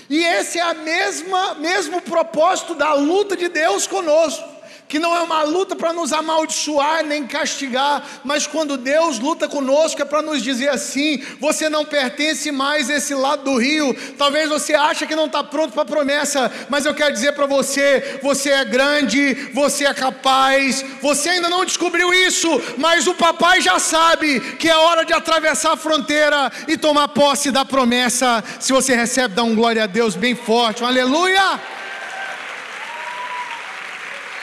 E 0.10 0.24
esse 0.24 0.60
é 0.60 0.62
a 0.62 0.74
mesma 0.74 1.56
mesmo 1.56 2.02
propósito 2.02 2.74
da 2.74 2.94
luta 2.94 3.36
de 3.36 3.50
Deus 3.50 3.88
conosco 3.88 4.55
que 4.88 5.00
não 5.00 5.16
é 5.16 5.22
uma 5.22 5.44
luta 5.44 5.76
para 5.76 5.94
nos 5.94 6.14
amaldiçoar 6.14 7.04
nem 7.04 7.26
castigar, 7.26 8.04
mas 8.24 8.46
quando 8.46 8.78
Deus 8.78 9.20
luta 9.20 9.48
conosco 9.48 10.02
é 10.02 10.06
para 10.06 10.22
nos 10.22 10.42
dizer 10.42 10.70
assim: 10.70 11.22
você 11.40 11.70
não 11.70 11.86
pertence 11.86 12.52
mais 12.52 12.90
a 12.90 12.96
esse 12.96 13.14
lado 13.14 13.44
do 13.44 13.58
rio. 13.58 13.96
Talvez 14.18 14.50
você 14.50 14.74
ache 14.74 15.08
que 15.08 15.16
não 15.16 15.26
está 15.26 15.44
pronto 15.44 15.74
para 15.74 15.82
a 15.82 15.86
promessa, 15.86 16.52
mas 16.70 16.86
eu 16.86 16.94
quero 16.94 17.14
dizer 17.14 17.34
para 17.34 17.46
você: 17.46 18.20
você 18.22 18.52
é 18.52 18.66
grande, 18.66 19.34
você 19.54 19.86
é 19.86 19.94
capaz, 19.94 20.84
você 21.02 21.30
ainda 21.30 21.50
não 21.50 21.66
descobriu 21.66 22.14
isso, 22.14 22.50
mas 22.78 23.08
o 23.08 23.16
papai 23.16 23.62
já 23.62 23.80
sabe 23.80 24.40
que 24.58 24.70
é 24.70 24.76
hora 24.76 25.04
de 25.04 25.14
atravessar 25.14 25.74
a 25.74 25.78
fronteira 25.78 26.52
e 26.68 26.78
tomar 26.78 27.08
posse 27.10 27.52
da 27.52 27.66
promessa. 27.66 28.44
Se 28.60 28.72
você 28.72 28.96
recebe, 28.96 29.36
dá 29.36 29.44
um 29.44 29.56
glória 29.56 29.84
a 29.84 29.88
Deus 29.88 30.16
bem 30.16 30.36
forte, 30.36 30.84
um 30.84 30.88
aleluia. 30.88 31.60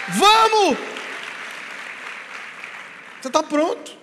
Vamos! 0.08 0.78
Você 3.20 3.28
está 3.28 3.42
pronto. 3.42 3.96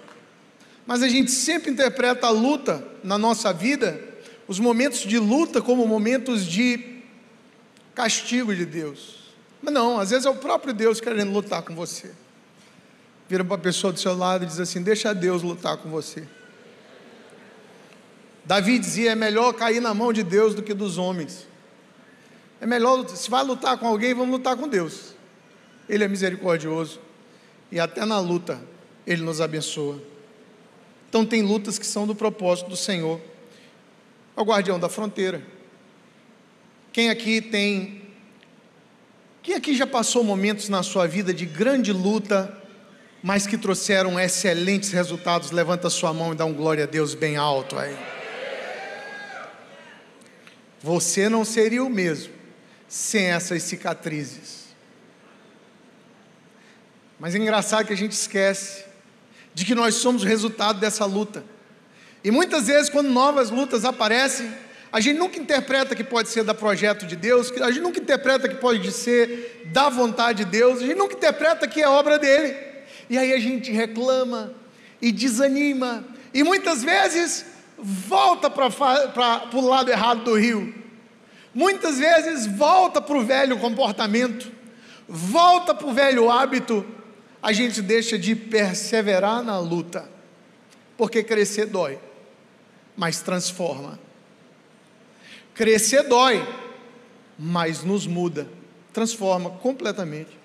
Mas 0.86 1.04
a 1.04 1.08
gente 1.08 1.30
sempre 1.30 1.70
interpreta 1.70 2.28
a 2.28 2.32
luta 2.32 2.84
na 3.04 3.18
nossa 3.18 3.54
vida, 3.54 4.02
os 4.48 4.60
momentos 4.60 5.02
de 5.02 5.20
luta, 5.20 5.62
como 5.62 5.86
momentos 5.86 6.46
de 6.46 7.04
castigo 7.94 8.56
de 8.56 8.66
Deus. 8.66 9.20
Mas 9.62 9.74
não, 9.74 10.00
às 10.00 10.10
vezes 10.10 10.26
é 10.26 10.30
o 10.30 10.36
próprio 10.36 10.74
Deus 10.74 11.02
querendo 11.02 11.32
lutar 11.32 11.62
com 11.62 11.76
você. 11.76 12.12
Vira 13.28 13.44
para 13.44 13.56
a 13.56 13.60
pessoa 13.60 13.94
do 13.94 14.00
seu 14.00 14.16
lado 14.18 14.46
e 14.46 14.48
diz 14.48 14.60
assim: 14.60 14.82
Deixa 14.82 15.14
Deus 15.14 15.44
lutar 15.44 15.78
com 15.78 15.90
você. 15.90 16.28
Davi 18.46 18.80
dizia: 18.80 19.12
É 19.12 19.16
melhor 19.16 19.54
cair 19.54 19.80
na 19.80 19.94
mão 19.94 20.12
de 20.12 20.24
Deus 20.24 20.56
do 20.56 20.64
que 20.64 20.74
dos 20.74 20.98
homens. 20.98 21.46
É 22.60 22.66
melhor, 22.66 23.08
se 23.10 23.30
vai 23.30 23.44
lutar 23.44 23.78
com 23.78 23.88
alguém, 23.88 24.14
vamos 24.14 24.32
lutar 24.32 24.58
com 24.58 24.68
Deus. 24.68 25.14
Ele 25.90 26.04
é 26.04 26.08
misericordioso 26.08 27.02
e 27.72 27.80
até 27.80 28.06
na 28.06 28.20
luta 28.20 28.62
Ele 29.06 29.24
nos 29.24 29.42
abençoa. 29.42 30.00
Então, 31.10 31.26
tem 31.26 31.42
lutas 31.42 31.80
que 31.80 31.86
são 31.86 32.06
do 32.06 32.14
propósito 32.14 32.70
do 32.70 32.78
Senhor. 32.78 33.20
É 34.38 34.42
o 34.42 34.46
guardião 34.46 34.80
da 34.80 34.88
fronteira. 34.88 35.42
Quem 36.94 37.10
aqui 37.10 37.42
tem. 37.42 38.04
Quem 39.42 39.56
aqui 39.56 39.76
já 39.76 39.88
passou 39.88 40.24
momentos 40.24 40.70
na 40.70 40.84
sua 40.84 41.08
vida 41.08 41.34
de 41.34 41.46
grande 41.46 41.92
luta, 41.92 42.56
mas 43.24 43.48
que 43.48 43.58
trouxeram 43.58 44.20
excelentes 44.20 44.92
resultados? 44.92 45.50
Levanta 45.50 45.90
sua 45.90 46.14
mão 46.14 46.34
e 46.34 46.36
dá 46.36 46.46
um 46.46 46.54
glória 46.54 46.84
a 46.84 46.88
Deus 46.88 47.16
bem 47.16 47.36
alto 47.36 47.78
aí. 47.78 47.98
Você 50.82 51.28
não 51.28 51.44
seria 51.44 51.84
o 51.84 51.90
mesmo 51.90 52.34
sem 52.88 53.26
essas 53.26 53.64
cicatrizes. 53.64 54.69
Mas 57.20 57.36
é 57.36 57.38
engraçado 57.38 57.86
que 57.86 57.94
a 57.94 57.98
gente 57.98 58.14
esquece 58.14 58.86
de 59.54 59.66
que 59.66 59.76
nós 59.76 59.96
somos 59.96 60.24
o 60.24 60.26
resultado 60.26 60.80
dessa 60.80 61.04
luta. 61.06 61.44
E 62.24 62.32
muitas 62.32 62.68
vezes, 62.68 62.90
quando 62.90 63.10
novas 63.10 63.50
lutas 63.50 63.84
aparecem, 63.84 64.50
a 64.92 65.00
gente 65.00 65.18
nunca 65.18 65.38
interpreta 65.38 65.96
que 65.96 66.04
pode 66.04 66.30
ser 66.30 66.44
da 66.44 66.54
projeto 66.54 67.06
de 67.06 67.16
Deus, 67.16 67.52
a 67.62 67.68
gente 67.70 67.82
nunca 67.82 68.00
interpreta 68.00 68.48
que 68.48 68.56
pode 68.56 68.92
ser 68.92 69.70
da 69.74 69.90
vontade 69.90 70.46
de 70.46 70.52
Deus, 70.52 70.80
a 70.80 70.86
gente 70.86 70.98
nunca 70.98 71.14
interpreta 71.14 71.68
que 71.68 71.82
é 71.82 71.88
obra 71.88 72.18
dele. 72.18 72.56
E 73.10 73.18
aí 73.18 73.34
a 73.34 73.40
gente 73.40 73.72
reclama 73.72 74.54
e 75.02 75.12
desanima, 75.12 76.06
e 76.34 76.44
muitas 76.44 76.84
vezes 76.84 77.46
volta 77.78 78.50
para 78.50 78.68
o 79.54 79.62
lado 79.62 79.90
errado 79.90 80.24
do 80.24 80.36
rio, 80.36 80.74
muitas 81.54 81.98
vezes 81.98 82.46
volta 82.46 83.02
para 83.02 83.18
o 83.18 83.24
velho 83.24 83.58
comportamento, 83.58 84.52
volta 85.08 85.74
para 85.74 85.88
o 85.88 85.94
velho 85.94 86.30
hábito, 86.30 86.86
a 87.42 87.54
gente 87.54 87.82
deixa 87.82 88.18
de 88.18 88.36
perseverar 88.36 89.44
na 89.44 89.60
luta, 89.60 90.10
porque 90.98 91.24
crescer 91.24 91.68
dói, 91.68 91.98
mas 92.96 93.22
transforma. 93.22 94.00
Crescer 95.54 96.04
dói, 96.04 96.46
mas 97.38 97.84
nos 97.84 98.06
muda, 98.06 98.48
transforma 98.92 99.52
completamente. 99.52 100.38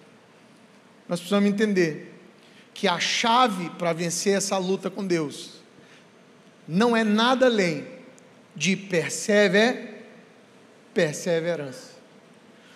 Nós 1.08 1.20
precisamos 1.20 1.50
entender 1.50 2.14
que 2.72 2.88
a 2.88 2.98
chave 2.98 3.70
para 3.70 3.92
vencer 3.92 4.36
essa 4.36 4.56
luta 4.58 4.90
com 4.90 5.06
Deus 5.06 5.62
não 6.66 6.96
é 6.96 7.04
nada 7.04 7.46
além 7.46 7.86
de 8.54 8.76
persever, 8.76 10.06
perseverança. 10.92 11.94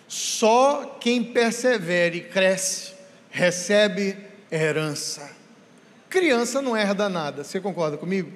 Só 0.07 0.99
quem 1.01 1.23
persevera 1.23 2.17
e 2.17 2.21
cresce 2.21 2.98
recebe 3.39 4.17
herança. 4.51 5.31
Criança 6.11 6.61
não 6.61 6.77
herda 6.77 7.09
nada, 7.09 7.45
você 7.45 7.61
concorda 7.61 7.97
comigo? 7.97 8.33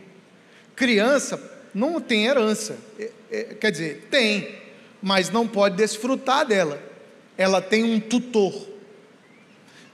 Criança 0.76 1.42
não 1.74 2.00
tem 2.00 2.26
herança, 2.26 2.78
é, 2.96 3.10
é, 3.28 3.42
quer 3.54 3.72
dizer, 3.72 4.06
tem, 4.08 4.60
mas 5.02 5.28
não 5.28 5.48
pode 5.48 5.76
desfrutar 5.76 6.46
dela. 6.46 6.80
Ela 7.36 7.60
tem 7.60 7.82
um 7.82 7.98
tutor. 7.98 8.68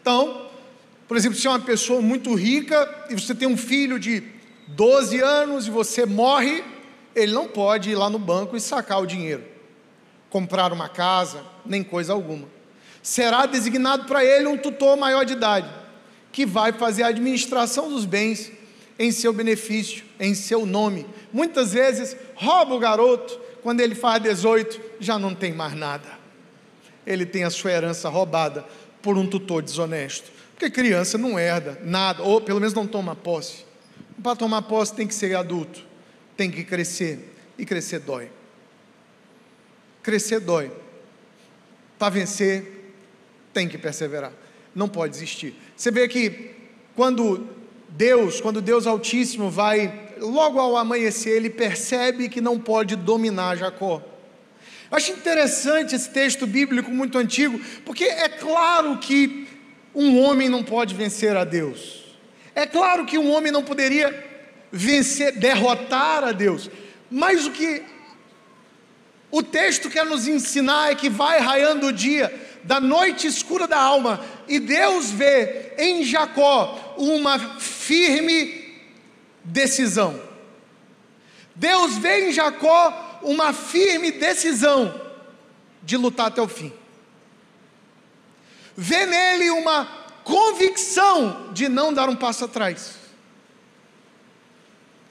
Então, 0.02 0.50
por 1.06 1.16
exemplo, 1.16 1.38
se 1.38 1.46
é 1.46 1.50
uma 1.50 1.60
pessoa 1.60 2.02
muito 2.02 2.34
rica 2.34 3.06
e 3.08 3.14
você 3.14 3.34
tem 3.34 3.48
um 3.48 3.56
filho 3.56 3.98
de 3.98 4.22
12 4.66 5.20
anos 5.20 5.66
e 5.66 5.70
você 5.70 6.04
morre, 6.04 6.62
ele 7.14 7.32
não 7.32 7.48
pode 7.48 7.88
ir 7.88 7.94
lá 7.94 8.10
no 8.10 8.18
banco 8.18 8.54
e 8.56 8.60
sacar 8.60 9.00
o 9.00 9.06
dinheiro, 9.06 9.42
comprar 10.28 10.70
uma 10.70 10.88
casa, 10.88 11.42
nem 11.64 11.82
coisa 11.82 12.12
alguma. 12.12 12.57
Será 13.08 13.46
designado 13.46 14.04
para 14.04 14.22
ele 14.22 14.46
um 14.46 14.58
tutor 14.58 14.94
maior 14.94 15.24
de 15.24 15.32
idade, 15.32 15.66
que 16.30 16.44
vai 16.44 16.74
fazer 16.74 17.04
a 17.04 17.06
administração 17.06 17.88
dos 17.88 18.04
bens 18.04 18.52
em 18.98 19.10
seu 19.10 19.32
benefício, 19.32 20.04
em 20.20 20.34
seu 20.34 20.66
nome. 20.66 21.06
Muitas 21.32 21.72
vezes 21.72 22.14
rouba 22.34 22.74
o 22.74 22.78
garoto, 22.78 23.40
quando 23.62 23.80
ele 23.80 23.94
faz 23.94 24.22
18, 24.22 24.78
já 25.00 25.18
não 25.18 25.34
tem 25.34 25.54
mais 25.54 25.72
nada. 25.72 26.06
Ele 27.06 27.24
tem 27.24 27.44
a 27.44 27.50
sua 27.50 27.72
herança 27.72 28.10
roubada 28.10 28.66
por 29.00 29.16
um 29.16 29.26
tutor 29.26 29.62
desonesto. 29.62 30.30
Porque 30.50 30.68
criança 30.68 31.16
não 31.16 31.38
herda 31.38 31.80
nada, 31.82 32.22
ou 32.22 32.42
pelo 32.42 32.60
menos 32.60 32.74
não 32.74 32.86
toma 32.86 33.16
posse. 33.16 33.64
Para 34.22 34.36
tomar 34.36 34.60
posse 34.60 34.92
tem 34.92 35.06
que 35.06 35.14
ser 35.14 35.34
adulto, 35.34 35.82
tem 36.36 36.50
que 36.50 36.62
crescer, 36.62 37.34
e 37.56 37.64
crescer 37.64 38.00
dói. 38.00 38.30
Crescer 40.02 40.40
dói. 40.40 40.70
Para 41.98 42.10
vencer, 42.10 42.77
tem 43.58 43.68
que 43.68 43.76
perseverar, 43.76 44.30
não 44.72 44.88
pode 44.88 45.14
desistir. 45.14 45.52
Você 45.76 45.90
vê 45.90 46.06
que 46.06 46.50
quando 46.94 47.48
Deus, 47.88 48.40
quando 48.40 48.62
Deus 48.62 48.86
Altíssimo 48.86 49.50
vai, 49.50 50.12
logo 50.20 50.60
ao 50.60 50.76
amanhecer, 50.76 51.30
ele 51.30 51.50
percebe 51.50 52.28
que 52.28 52.40
não 52.40 52.56
pode 52.56 52.94
dominar 52.94 53.56
Jacó. 53.56 54.00
Acho 54.92 55.10
interessante 55.10 55.96
esse 55.96 56.08
texto 56.10 56.46
bíblico 56.46 56.88
muito 56.92 57.18
antigo, 57.18 57.60
porque 57.84 58.04
é 58.04 58.28
claro 58.28 58.96
que 58.98 59.48
um 59.92 60.20
homem 60.20 60.48
não 60.48 60.62
pode 60.62 60.94
vencer 60.94 61.36
a 61.36 61.42
Deus. 61.42 62.04
É 62.54 62.64
claro 62.64 63.04
que 63.06 63.18
um 63.18 63.28
homem 63.32 63.50
não 63.50 63.64
poderia 63.64 64.24
vencer, 64.70 65.32
derrotar 65.32 66.22
a 66.22 66.30
Deus, 66.30 66.70
mas 67.10 67.44
o 67.44 67.50
que 67.50 67.82
o 69.32 69.42
texto 69.42 69.90
quer 69.90 70.06
nos 70.06 70.28
ensinar 70.28 70.92
é 70.92 70.94
que 70.94 71.10
vai 71.10 71.40
raiando 71.40 71.88
o 71.88 71.92
dia, 71.92 72.32
da 72.64 72.80
noite 72.80 73.26
escura 73.26 73.66
da 73.66 73.78
alma, 73.78 74.20
e 74.46 74.58
Deus 74.58 75.10
vê 75.10 75.74
em 75.78 76.04
Jacó 76.04 76.94
uma 76.96 77.38
firme 77.38 78.76
decisão. 79.44 80.20
Deus 81.54 81.96
vê 81.96 82.28
em 82.28 82.32
Jacó 82.32 83.20
uma 83.22 83.52
firme 83.52 84.12
decisão 84.12 85.00
de 85.82 85.96
lutar 85.96 86.26
até 86.26 86.40
o 86.40 86.48
fim 86.48 86.72
vê 88.80 89.04
nele 89.06 89.50
uma 89.50 89.86
convicção 90.22 91.52
de 91.52 91.68
não 91.68 91.92
dar 91.92 92.08
um 92.08 92.14
passo 92.14 92.44
atrás. 92.44 92.94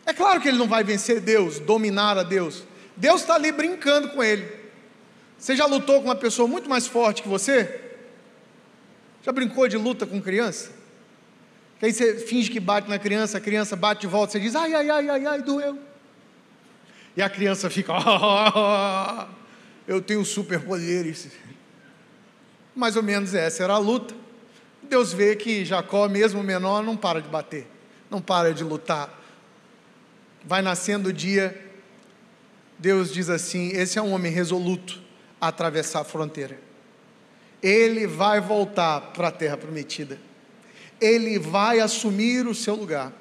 É 0.05 0.13
claro 0.13 0.39
que 0.39 0.47
ele 0.47 0.57
não 0.57 0.69
vai 0.69 0.85
vencer 0.85 1.19
Deus, 1.19 1.59
dominar 1.59 2.17
a 2.17 2.23
Deus. 2.23 2.63
Deus 2.95 3.19
está 3.19 3.35
ali 3.35 3.51
brincando 3.51 4.07
com 4.11 4.23
ele. 4.23 4.56
Você 5.37 5.55
já 5.55 5.65
lutou 5.65 6.01
com 6.01 6.07
uma 6.07 6.15
pessoa 6.15 6.47
muito 6.47 6.69
mais 6.69 6.87
forte 6.87 7.21
que 7.21 7.27
você? 7.27 7.81
Já 9.23 9.31
brincou 9.31 9.67
de 9.67 9.77
luta 9.77 10.05
com 10.05 10.21
criança? 10.21 10.71
Que 11.79 11.85
aí 11.85 11.93
você 11.93 12.17
finge 12.17 12.49
que 12.49 12.59
bate 12.59 12.89
na 12.89 12.97
criança, 12.97 13.37
a 13.37 13.41
criança 13.41 13.75
bate 13.75 14.01
de 14.01 14.07
volta, 14.07 14.31
você 14.31 14.39
diz, 14.39 14.55
ai, 14.55 14.73
ai, 14.73 14.89
ai, 14.89 15.09
ai, 15.09 15.25
ai, 15.25 15.41
doeu. 15.43 15.77
E 17.15 17.21
a 17.21 17.29
criança 17.29 17.69
fica, 17.69 17.93
oh, 17.93 19.27
eu 19.87 20.01
tenho 20.01 20.23
superpoderes 20.25 21.27
mais 22.77 22.95
ou 22.95 23.01
menos 23.01 23.33
essa 23.33 23.63
era 23.63 23.73
a 23.73 23.79
luta. 23.79 24.13
Deus 24.83 25.11
vê 25.11 25.35
que 25.35 25.65
Jacó, 25.65 26.07
mesmo 26.07 26.43
menor, 26.43 26.83
não 26.83 26.95
para 26.95 27.19
de 27.19 27.27
bater, 27.27 27.67
não 28.09 28.21
para 28.21 28.53
de 28.53 28.63
lutar. 28.63 29.11
Vai 30.45 30.61
nascendo 30.61 31.09
o 31.09 31.13
dia, 31.13 31.59
Deus 32.77 33.11
diz 33.11 33.29
assim: 33.29 33.69
esse 33.69 33.97
é 33.97 34.01
um 34.01 34.13
homem 34.13 34.31
resoluto 34.31 35.01
atravessar 35.39 36.01
a 36.01 36.03
fronteira. 36.03 36.59
Ele 37.61 38.05
vai 38.05 38.39
voltar 38.39 39.01
para 39.13 39.29
a 39.29 39.31
terra 39.31 39.57
prometida. 39.57 40.19
Ele 40.99 41.37
vai 41.39 41.79
assumir 41.79 42.47
o 42.47 42.55
seu 42.55 42.75
lugar. 42.75 43.11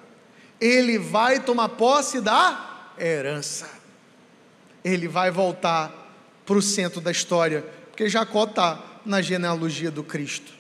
Ele 0.61 0.99
vai 0.99 1.41
tomar 1.41 1.71
posse 1.71 2.21
da 2.21 2.93
herança. 2.99 3.69
Ele 4.85 5.09
vai 5.09 5.31
voltar 5.31 5.93
para 6.45 6.57
o 6.57 6.63
centro 6.63 7.01
da 7.01 7.11
história, 7.11 7.65
porque 7.91 8.09
Jacó 8.09 8.45
está 8.45 8.83
na 9.05 9.21
genealogia 9.21 9.91
do 9.91 10.05
Cristo. 10.05 10.53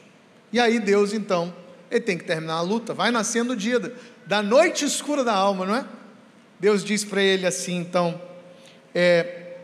E 0.52 0.58
aí 0.58 0.80
Deus 0.80 1.12
então, 1.12 1.54
ele 1.90 2.00
tem 2.00 2.18
que 2.18 2.24
terminar 2.24 2.54
a 2.54 2.60
luta, 2.60 2.92
vai 2.92 3.10
nascendo 3.10 3.52
o 3.52 3.56
dia 3.56 3.80
da 4.26 4.42
noite 4.42 4.84
escura 4.84 5.22
da 5.22 5.32
alma, 5.32 5.64
não 5.64 5.76
é? 5.76 5.84
Deus 6.58 6.84
diz 6.84 7.04
para 7.04 7.22
ele 7.22 7.46
assim, 7.46 7.76
então, 7.76 8.20
é, 8.94 9.56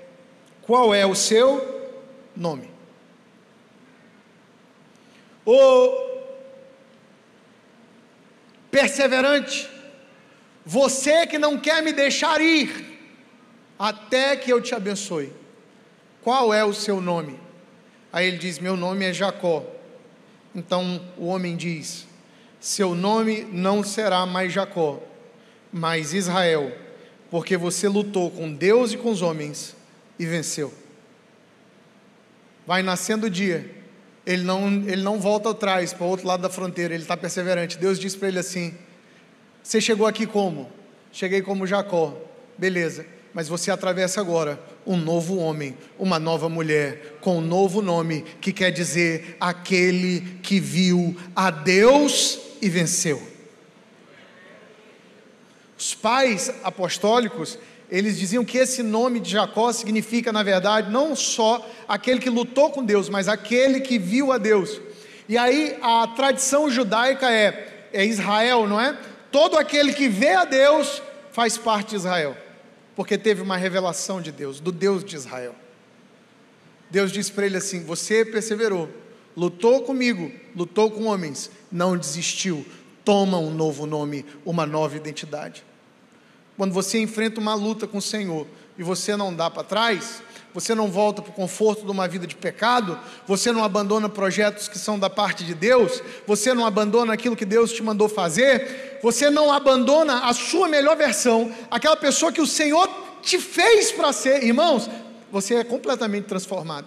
qual 0.63 0.95
é 0.95 1.05
o 1.05 1.15
seu 1.15 1.82
nome? 2.37 2.71
O 5.45 6.13
perseverante, 8.71 9.69
você 10.65 11.27
que 11.27 11.39
não 11.39 11.59
quer 11.59 11.83
me 11.83 11.93
deixar 11.93 12.41
ir, 12.41 12.99
até 13.79 14.37
que 14.37 14.53
eu 14.53 14.61
te 14.61 14.75
abençoe. 14.75 15.33
Qual 16.23 16.55
é 16.55 16.65
o 16.65 16.73
seu 16.73 17.01
nome? 17.01 17.39
Aí 18.13 18.27
ele 18.29 18.39
diz: 18.39 18.59
Meu 18.59 18.77
nome 18.77 19.05
é 19.05 19.13
Jacó. 19.13 19.65
Então 20.55 21.03
o 21.19 21.27
homem 21.27 21.57
diz: 21.57 22.07
Seu 22.61 22.95
nome 22.95 23.43
não 23.51 23.83
será 23.83 24.25
mais 24.25 24.53
Jacó, 24.53 25.03
mas 25.73 26.15
Israel, 26.15 26.73
porque 27.31 27.57
você 27.57 27.89
lutou 27.89 28.31
com 28.31 28.53
Deus 28.53 28.93
e 28.93 28.97
com 28.97 29.11
os 29.11 29.21
homens 29.21 29.75
e 30.19 30.25
venceu. 30.25 30.82
Vai 32.67 32.83
nascendo 32.83 33.27
o 33.27 33.31
dia, 33.31 33.69
ele 34.25 34.43
não, 34.43 34.69
ele 34.69 35.03
não 35.03 35.19
volta 35.19 35.51
atrás 35.51 35.93
para 35.93 36.07
o 36.07 36.09
outro 36.09 36.27
lado 36.27 36.43
da 36.43 36.49
fronteira, 36.49 36.95
ele 36.95 37.03
está 37.03 37.17
perseverante. 37.17 37.79
Deus 37.79 37.99
diz 37.99 38.15
para 38.15 38.29
ele 38.29 38.39
assim: 38.39 38.75
Você 39.63 39.81
chegou 39.81 40.07
aqui 40.07 40.27
como? 40.27 40.71
Cheguei 41.11 41.43
como 41.43 41.67
Jacó, 41.67 42.17
beleza 42.57 43.05
mas 43.35 43.49
você 43.49 43.71
atravessa 43.71 44.21
agora 44.21 44.61
um 44.87 44.97
novo 44.97 45.37
homem, 45.37 45.77
uma 45.99 46.19
nova 46.19 46.49
mulher, 46.49 47.19
com 47.21 47.39
um 47.39 47.41
novo 47.41 47.81
nome, 47.81 48.23
que 48.41 48.53
quer 48.53 48.71
dizer 48.71 49.37
aquele 49.41 50.21
que 50.43 50.61
viu 50.61 51.17
a 51.35 51.51
Deus 51.51 52.39
e 52.61 52.69
venceu. 52.69 53.23
Os 55.79 55.95
pais 55.95 56.53
apostólicos, 56.63 57.59
eles 57.91 58.19
diziam 58.19 58.45
que 58.45 58.59
esse 58.59 58.83
nome 58.83 59.21
de 59.21 59.31
Jacó 59.31 59.73
significa, 59.73 60.33
na 60.33 60.43
verdade, 60.43 60.91
não 60.91 61.15
só 61.15 61.69
aquele 61.87 62.21
que 62.21 62.31
lutou 62.31 62.71
com 62.71 62.85
Deus, 62.85 63.09
mas 63.09 63.29
aquele 63.29 63.81
que 63.81 63.99
viu 63.99 64.33
a 64.33 64.39
Deus. 64.39 64.81
E 65.29 65.37
aí 65.37 65.79
a 65.83 66.07
tradição 66.07 66.71
judaica 66.71 67.31
é, 67.31 67.89
é 67.93 68.05
Israel, 68.05 68.67
não 68.67 68.81
é? 68.81 68.97
Todo 69.31 69.57
aquele 69.57 69.93
que 69.93 70.09
vê 70.09 70.33
a 70.33 70.45
Deus 70.45 71.03
faz 71.31 71.57
parte 71.59 71.91
de 71.91 71.97
Israel 71.97 72.37
porque 72.95 73.17
teve 73.17 73.43
uma 73.43 73.57
revelação 73.57 74.21
de 74.21 74.31
Deus, 74.31 74.61
do 74.61 74.71
Deus 74.71 75.05
de 75.05 75.17
Israel. 75.17 75.55
Deus 76.91 77.11
disse 77.11 77.33
para 77.33 77.47
ele 77.47 77.57
assim: 77.57 77.85
Você 77.85 78.25
perseverou, 78.25 78.89
lutou 79.37 79.83
comigo, 79.83 80.31
lutou 80.55 80.91
com 80.91 81.05
homens, 81.05 81.51
não 81.71 81.97
desistiu, 81.97 82.67
toma 83.05 83.39
um 83.39 83.51
novo 83.51 83.87
nome, 83.87 84.25
uma 84.45 84.67
nova 84.67 84.97
identidade. 84.97 85.65
Quando 86.63 86.75
você 86.75 87.01
enfrenta 87.01 87.41
uma 87.41 87.55
luta 87.55 87.89
com 87.89 87.99
o 87.99 88.01
Senhor 88.01 88.47
e 88.79 88.85
você 88.85 89.17
não 89.17 89.35
dá 89.35 89.51
para 89.51 89.65
trás, 89.65 90.23
você 90.55 90.77
não 90.77 90.89
volta 90.89 91.21
para 91.21 91.33
o 91.33 91.35
conforto 91.35 91.85
de 91.85 91.91
uma 91.91 92.07
vida 92.07 92.25
de 92.25 92.37
pecado, 92.37 92.97
você 93.27 93.51
não 93.51 93.65
abandona 93.65 94.09
projetos 94.09 94.69
que 94.69 94.79
são 94.79 94.97
da 94.97 95.11
parte 95.11 95.43
de 95.43 95.57
Deus, 95.57 96.01
você 96.25 96.55
não 96.55 96.65
abandona 96.65 97.15
aquilo 97.15 97.35
que 97.35 97.45
Deus 97.45 97.73
te 97.73 97.83
mandou 97.83 98.09
fazer, 98.09 99.01
você 99.03 99.29
não 99.29 99.53
abandona 99.53 100.21
a 100.21 100.33
sua 100.33 100.69
melhor 100.69 100.97
versão, 100.97 101.53
aquela 101.69 101.97
pessoa 101.97 102.31
que 102.31 102.41
o 102.41 102.47
Senhor 102.47 102.89
te 103.21 103.41
fez 103.41 103.91
para 103.91 104.13
ser, 104.13 104.45
irmãos, 104.45 104.89
você 105.33 105.57
é 105.57 105.65
completamente 105.65 106.27
transformado. 106.27 106.87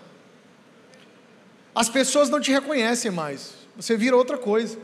As 1.76 1.90
pessoas 1.90 2.30
não 2.30 2.40
te 2.40 2.50
reconhecem 2.50 3.12
mais, 3.12 3.52
você 3.76 3.98
vira 3.98 4.16
outra 4.16 4.38
coisa, 4.38 4.80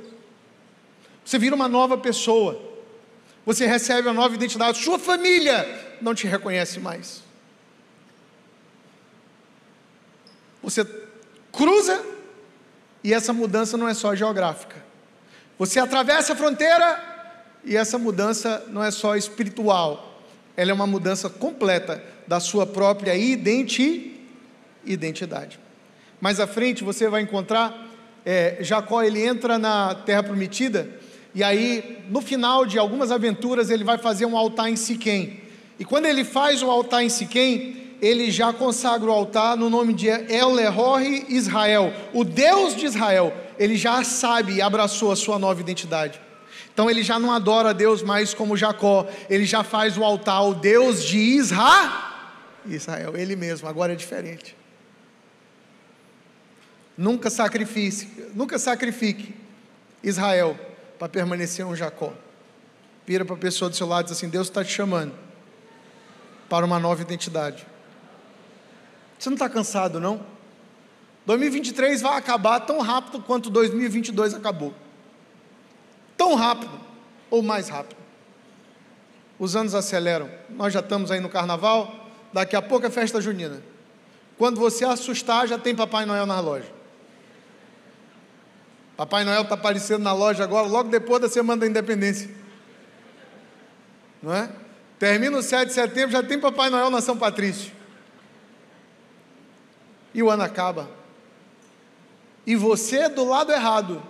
você 1.23 1.39
vira 1.39 1.55
uma 1.55 1.69
nova 1.69 1.97
pessoa, 1.97 2.70
você 3.45 3.65
recebe 3.65 4.07
uma 4.07 4.13
nova 4.13 4.35
identidade, 4.35 4.77
sua 4.77 4.99
família 4.99 5.97
não 6.01 6.13
te 6.13 6.27
reconhece 6.27 6.79
mais. 6.79 7.23
Você 10.61 10.85
cruza 11.51 12.03
e 13.03 13.13
essa 13.13 13.33
mudança 13.33 13.77
não 13.77 13.87
é 13.87 13.93
só 13.93 14.13
geográfica. 14.15 14.75
Você 15.57 15.79
atravessa 15.79 16.33
a 16.33 16.35
fronteira 16.35 17.11
e 17.63 17.75
essa 17.75 17.97
mudança 17.97 18.63
não 18.69 18.83
é 18.83 18.91
só 18.91 19.15
espiritual, 19.15 20.23
ela 20.55 20.71
é 20.71 20.73
uma 20.73 20.87
mudança 20.87 21.29
completa 21.29 22.03
da 22.27 22.39
sua 22.39 22.65
própria 22.65 23.15
identi 23.15 24.07
identidade. 24.83 25.59
Mais 26.19 26.39
à 26.39 26.47
frente 26.47 26.83
você 26.83 27.07
vai 27.07 27.21
encontrar 27.21 27.87
é, 28.25 28.57
Jacó, 28.61 29.01
ele 29.01 29.23
entra 29.23 29.57
na 29.57 29.95
terra 29.95 30.23
prometida 30.23 30.87
e 31.33 31.43
aí 31.43 32.03
no 32.09 32.21
final 32.21 32.65
de 32.65 32.77
algumas 32.77 33.11
aventuras 33.11 33.69
ele 33.69 33.83
vai 33.83 33.97
fazer 33.97 34.25
um 34.25 34.37
altar 34.37 34.69
em 34.69 34.75
Siquém. 34.75 35.41
E 35.79 35.85
quando 35.85 36.05
ele 36.05 36.23
faz 36.23 36.61
o 36.61 36.69
altar 36.69 37.03
em 37.03 37.09
Siquém, 37.09 37.95
ele 38.01 38.29
já 38.31 38.51
consagra 38.51 39.09
o 39.09 39.13
altar 39.13 39.55
no 39.55 39.69
nome 39.69 39.93
de 39.93 40.07
El 40.07 40.55
Israel, 41.29 41.93
o 42.13 42.23
Deus 42.23 42.75
de 42.75 42.85
Israel. 42.85 43.33
Ele 43.57 43.77
já 43.77 44.03
sabe 44.03 44.55
e 44.55 44.61
abraçou 44.61 45.11
a 45.11 45.15
sua 45.15 45.39
nova 45.39 45.61
identidade. 45.61 46.19
Então 46.73 46.89
ele 46.89 47.03
já 47.03 47.19
não 47.19 47.31
adora 47.31 47.69
a 47.69 47.73
Deus 47.73 48.01
mais 48.01 48.33
como 48.33 48.57
Jacó, 48.57 49.07
ele 49.29 49.45
já 49.45 49.63
faz 49.63 49.97
o 49.97 50.03
altar 50.03 50.47
o 50.47 50.53
Deus 50.53 51.03
de 51.03 51.17
Israel. 51.17 51.91
Israel, 52.65 53.15
ele 53.15 53.35
mesmo, 53.35 53.67
agora 53.67 53.93
é 53.93 53.95
diferente. 53.95 54.55
Nunca 56.97 57.29
sacrifique, 57.29 58.07
nunca 58.35 58.59
sacrifique 58.59 59.33
Israel 60.03 60.57
para 61.01 61.09
permanecer 61.09 61.65
um 61.65 61.75
Jacó. 61.75 62.13
Vira 63.07 63.25
para 63.25 63.33
a 63.33 63.39
pessoa 63.39 63.67
do 63.67 63.75
seu 63.75 63.87
lado 63.87 64.05
e 64.05 64.09
diz 64.09 64.17
assim: 64.17 64.29
Deus 64.29 64.49
está 64.49 64.63
te 64.63 64.71
chamando 64.71 65.11
para 66.47 66.63
uma 66.63 66.77
nova 66.77 67.01
identidade. 67.01 67.65
Você 69.17 69.27
não 69.27 69.33
está 69.33 69.49
cansado, 69.49 69.99
não? 69.99 70.23
2023 71.25 72.03
vai 72.03 72.19
acabar 72.19 72.59
tão 72.59 72.81
rápido 72.81 73.19
quanto 73.19 73.49
2022 73.49 74.35
acabou. 74.35 74.75
Tão 76.15 76.35
rápido, 76.35 76.79
ou 77.31 77.41
mais 77.41 77.67
rápido. 77.67 77.97
Os 79.39 79.55
anos 79.55 79.73
aceleram. 79.73 80.29
Nós 80.51 80.71
já 80.71 80.81
estamos 80.81 81.09
aí 81.09 81.19
no 81.19 81.29
carnaval, 81.29 82.11
daqui 82.31 82.55
a 82.55 82.61
pouco 82.61 82.85
é 82.85 82.91
festa 82.91 83.19
junina. 83.19 83.63
Quando 84.37 84.59
você 84.59 84.85
assustar, 84.85 85.47
já 85.47 85.57
tem 85.57 85.75
Papai 85.75 86.05
Noel 86.05 86.27
na 86.27 86.39
loja. 86.39 86.71
Papai 89.01 89.23
Noel 89.23 89.41
está 89.41 89.55
aparecendo 89.55 90.03
na 90.03 90.13
loja 90.13 90.43
agora, 90.43 90.67
logo 90.67 90.87
depois 90.87 91.19
da 91.19 91.27
Semana 91.27 91.61
da 91.61 91.65
Independência. 91.65 92.29
Não 94.21 94.31
é? 94.31 94.47
Termina 94.99 95.35
o 95.39 95.41
7 95.41 95.69
de 95.69 95.73
setembro, 95.73 96.11
já 96.11 96.21
tem 96.21 96.39
Papai 96.39 96.69
Noel 96.69 96.91
na 96.91 97.01
São 97.01 97.17
Patrício. 97.17 97.71
E 100.13 100.21
o 100.21 100.29
ano 100.29 100.43
acaba. 100.43 100.87
E 102.45 102.55
você 102.55 103.09
do 103.09 103.27
lado 103.27 103.51
errado 103.51 104.03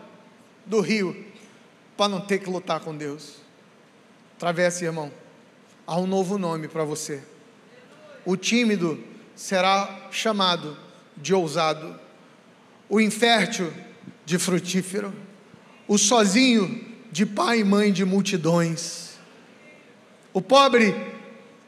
do 0.66 0.82
rio, 0.82 1.26
para 1.96 2.10
não 2.10 2.20
ter 2.20 2.40
que 2.40 2.50
lutar 2.50 2.82
com 2.82 2.94
Deus. 2.94 3.38
Travesse, 4.38 4.84
irmão. 4.84 5.10
Há 5.88 5.98
um 5.98 6.06
novo 6.06 6.38
nome 6.38 6.68
para 6.68 6.84
você. 6.84 7.24
O 8.26 8.36
tímido 8.36 9.02
será 9.38 10.10
chamado 10.12 10.76
de 11.16 11.34
ousado. 11.34 11.98
O 12.90 13.00
infértil 13.00 13.72
de 14.26 14.38
frutífero. 14.38 15.14
O 15.88 15.98
sozinho 15.98 16.90
de 17.12 17.26
pai 17.26 17.60
e 17.60 17.64
mãe 17.64 17.92
de 17.92 18.06
multidões. 18.06 19.12
O 20.34 20.42
pobre 20.42 20.96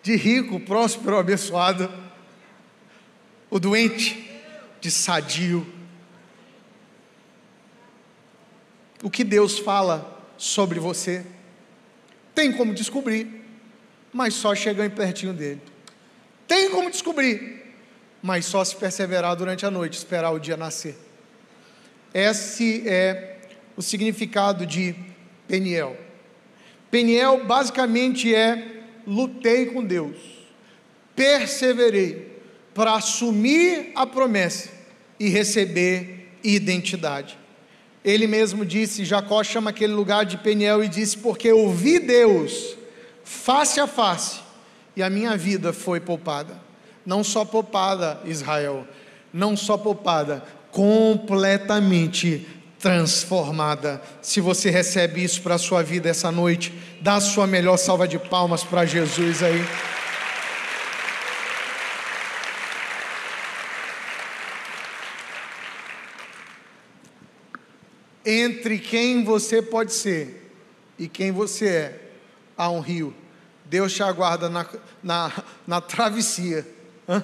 de 0.02 0.16
rico, 0.16 0.60
próspero, 0.60 1.18
abençoado. 1.18 1.92
O 3.50 3.60
doente 3.60 4.30
de 4.80 4.90
sadio. 4.90 5.66
O 9.02 9.10
que 9.10 9.24
Deus 9.24 9.60
fala 9.60 10.24
sobre 10.38 10.80
você? 10.80 11.26
Tem 12.34 12.52
como 12.52 12.74
descobrir, 12.74 13.46
mas 14.12 14.34
só 14.34 14.56
chegando 14.56 14.92
pertinho 14.92 15.34
dele. 15.34 15.62
Tem 16.48 16.70
como 16.70 16.90
descobrir, 16.90 17.76
mas 18.22 18.46
só 18.46 18.64
se 18.64 18.76
perseverar 18.76 19.36
durante 19.36 19.66
a 19.66 19.72
noite, 19.72 19.98
esperar 19.98 20.32
o 20.32 20.40
dia 20.40 20.56
nascer. 20.56 20.98
Esse 22.14 22.88
é 22.88 23.38
o 23.76 23.82
significado 23.82 24.66
de 24.66 24.96
Peniel. 25.48 25.98
Peniel 26.92 27.44
basicamente 27.46 28.34
é 28.34 28.82
lutei 29.08 29.66
com 29.68 29.84
Deus, 29.84 30.18
perseverei 31.16 32.40
para 32.74 32.94
assumir 32.94 33.92
a 33.96 34.06
promessa 34.06 34.70
e 35.20 35.30
receber 35.30 36.30
identidade. 36.44 37.38
Ele 38.04 38.28
mesmo 38.28 38.66
disse, 38.66 39.06
Jacó 39.06 39.44
chama 39.44 39.70
aquele 39.70 39.94
lugar 39.94 40.26
de 40.26 40.38
Peniel 40.38 40.84
e 40.84 40.90
disse: 40.90 41.18
Porque 41.18 41.52
ouvi 41.52 42.00
Deus 42.00 42.78
face 43.24 43.80
a 43.80 43.88
face 43.88 44.42
e 44.96 45.02
a 45.02 45.10
minha 45.10 45.38
vida 45.38 45.72
foi 45.72 46.00
poupada. 46.00 46.62
Não 47.06 47.24
só 47.24 47.44
poupada, 47.44 48.22
Israel, 48.26 48.88
não 49.34 49.58
só 49.58 49.78
poupada, 49.78 50.44
completamente 50.74 52.48
transformada. 52.80 54.02
Se 54.24 54.42
você 54.42 54.72
recebe 54.72 55.24
isso 55.24 55.42
para 55.42 55.56
a 55.56 55.60
sua 55.60 55.84
vida 55.84 56.10
essa 56.10 56.32
noite, 56.32 56.74
dá 57.00 57.16
a 57.16 57.22
sua 57.22 57.46
melhor 57.46 57.78
salva 57.78 58.08
de 58.08 58.18
palmas 58.18 58.64
para 58.64 58.84
Jesus 58.84 59.44
aí. 59.44 59.64
Entre 68.26 68.80
quem 68.80 69.24
você 69.24 69.62
pode 69.62 69.94
ser 69.94 70.52
e 70.98 71.08
quem 71.08 71.32
você 71.32 71.68
é, 71.68 72.02
há 72.58 72.70
um 72.70 72.80
rio. 72.80 73.14
Deus 73.66 73.94
te 73.94 74.02
aguarda 74.02 74.50
na, 74.50 74.66
na, 75.04 75.32
na 75.68 75.80
travessia. 75.82 76.66
Hã? 77.08 77.24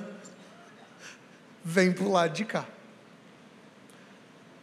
Vem 1.65 1.91
para 1.91 2.05
o 2.05 2.11
lado 2.11 2.33
de 2.33 2.45
cá. 2.45 2.65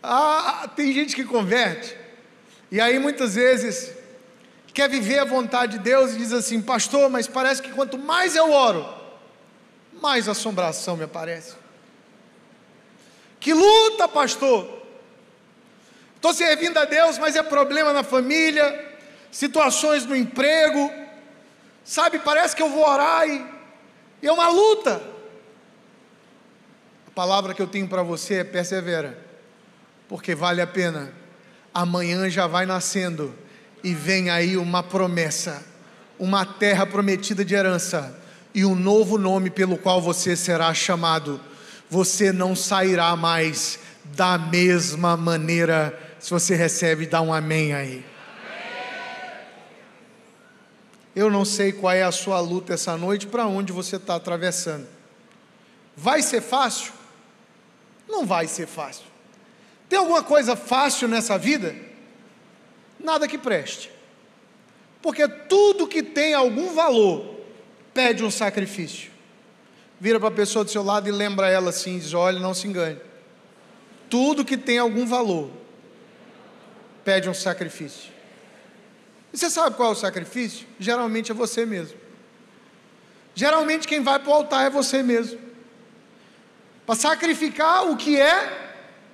Ah, 0.08 0.70
tem 0.76 0.92
gente 0.92 1.16
que 1.16 1.24
converte, 1.24 1.96
e 2.70 2.80
aí 2.80 2.96
muitas 2.96 3.34
vezes 3.34 3.92
quer 4.72 4.88
viver 4.88 5.18
a 5.18 5.24
vontade 5.24 5.78
de 5.78 5.78
Deus 5.80 6.12
e 6.12 6.18
diz 6.18 6.32
assim, 6.32 6.62
pastor, 6.62 7.10
mas 7.10 7.26
parece 7.26 7.60
que 7.60 7.72
quanto 7.72 7.98
mais 7.98 8.36
eu 8.36 8.52
oro, 8.52 8.86
mais 10.00 10.28
assombração 10.28 10.96
me 10.96 11.02
aparece. 11.02 11.56
Que 13.40 13.52
luta, 13.52 14.06
pastor! 14.06 14.80
Estou 16.14 16.32
servindo 16.32 16.78
a 16.78 16.84
Deus, 16.84 17.18
mas 17.18 17.34
é 17.34 17.42
problema 17.42 17.92
na 17.92 18.04
família, 18.04 18.96
situações 19.32 20.06
no 20.06 20.14
emprego, 20.14 20.88
sabe? 21.84 22.20
Parece 22.20 22.54
que 22.54 22.62
eu 22.62 22.70
vou 22.70 22.88
orar 22.88 23.28
e, 23.28 23.44
e 24.22 24.28
é 24.28 24.32
uma 24.32 24.50
luta. 24.50 25.02
A 27.08 27.10
palavra 27.10 27.52
que 27.52 27.60
eu 27.60 27.66
tenho 27.66 27.88
para 27.88 28.04
você 28.04 28.34
é 28.34 28.44
persevera 28.44 29.25
porque 30.08 30.34
vale 30.34 30.60
a 30.60 30.66
pena. 30.66 31.12
Amanhã 31.72 32.28
já 32.30 32.46
vai 32.46 32.66
nascendo 32.66 33.34
e 33.82 33.94
vem 33.94 34.30
aí 34.30 34.56
uma 34.56 34.82
promessa, 34.82 35.64
uma 36.18 36.44
terra 36.44 36.86
prometida 36.86 37.44
de 37.44 37.54
herança 37.54 38.18
e 38.54 38.64
um 38.64 38.74
novo 38.74 39.18
nome 39.18 39.50
pelo 39.50 39.76
qual 39.76 40.00
você 40.00 40.34
será 40.34 40.72
chamado. 40.72 41.40
Você 41.90 42.32
não 42.32 42.56
sairá 42.56 43.14
mais 43.14 43.78
da 44.04 44.38
mesma 44.38 45.16
maneira. 45.16 45.98
Se 46.18 46.30
você 46.30 46.54
recebe, 46.54 47.06
dá 47.06 47.20
um 47.20 47.32
amém 47.32 47.74
aí. 47.74 48.04
Eu 51.14 51.30
não 51.30 51.44
sei 51.44 51.72
qual 51.72 51.92
é 51.94 52.02
a 52.02 52.12
sua 52.12 52.40
luta 52.40 52.74
essa 52.74 52.96
noite, 52.96 53.26
para 53.26 53.46
onde 53.46 53.72
você 53.72 53.96
está 53.96 54.16
atravessando. 54.16 54.86
Vai 55.96 56.20
ser 56.20 56.42
fácil? 56.42 56.92
Não 58.06 58.26
vai 58.26 58.46
ser 58.46 58.66
fácil. 58.66 59.15
Tem 59.88 59.98
alguma 59.98 60.22
coisa 60.22 60.56
fácil 60.56 61.08
nessa 61.08 61.38
vida? 61.38 61.74
Nada 62.98 63.28
que 63.28 63.38
preste. 63.38 63.90
Porque 65.00 65.28
tudo 65.28 65.86
que 65.86 66.02
tem 66.02 66.34
algum 66.34 66.74
valor 66.74 67.36
pede 67.94 68.24
um 68.24 68.30
sacrifício. 68.30 69.10
Vira 70.00 70.18
para 70.18 70.28
a 70.28 70.32
pessoa 70.32 70.64
do 70.64 70.70
seu 70.70 70.82
lado 70.82 71.08
e 71.08 71.12
lembra 71.12 71.48
ela 71.48 71.70
assim, 71.70 71.98
diz: 71.98 72.12
olha, 72.12 72.40
não 72.40 72.52
se 72.52 72.66
engane. 72.66 73.00
Tudo 74.10 74.44
que 74.44 74.56
tem 74.56 74.78
algum 74.78 75.06
valor 75.06 75.50
pede 77.04 77.28
um 77.28 77.34
sacrifício. 77.34 78.10
E 79.32 79.38
você 79.38 79.48
sabe 79.48 79.76
qual 79.76 79.90
é 79.90 79.92
o 79.92 79.96
sacrifício? 79.96 80.66
Geralmente 80.78 81.30
é 81.30 81.34
você 81.34 81.64
mesmo. 81.64 81.96
Geralmente 83.34 83.86
quem 83.86 84.00
vai 84.00 84.18
para 84.18 84.30
o 84.30 84.34
altar 84.34 84.66
é 84.66 84.70
você 84.70 85.02
mesmo. 85.02 85.38
Para 86.84 86.94
sacrificar 86.94 87.88
o 87.90 87.96
que 87.96 88.20
é 88.20 88.65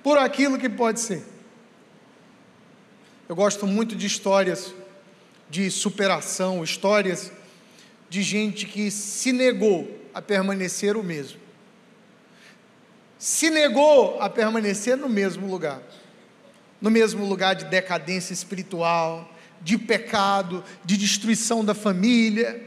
por 0.03 0.17
aquilo 0.17 0.59
que 0.59 0.69
pode 0.69 0.99
ser. 0.99 1.23
Eu 3.27 3.35
gosto 3.35 3.65
muito 3.65 3.95
de 3.95 4.05
histórias 4.05 4.73
de 5.49 5.71
superação, 5.71 6.63
histórias 6.63 7.31
de 8.09 8.21
gente 8.21 8.65
que 8.65 8.91
se 8.91 9.31
negou 9.31 9.99
a 10.13 10.21
permanecer 10.21 10.97
o 10.97 11.03
mesmo. 11.03 11.39
se 13.17 13.49
negou 13.49 14.21
a 14.21 14.29
permanecer 14.29 14.97
no 14.97 15.07
mesmo 15.07 15.49
lugar 15.49 15.81
no 16.83 16.91
mesmo 16.91 17.25
lugar 17.25 17.55
de 17.55 17.63
decadência 17.63 18.33
espiritual, 18.33 19.33
de 19.61 19.77
pecado, 19.77 20.61
de 20.83 20.97
destruição 20.97 21.63
da 21.63 21.73
família, 21.73 22.61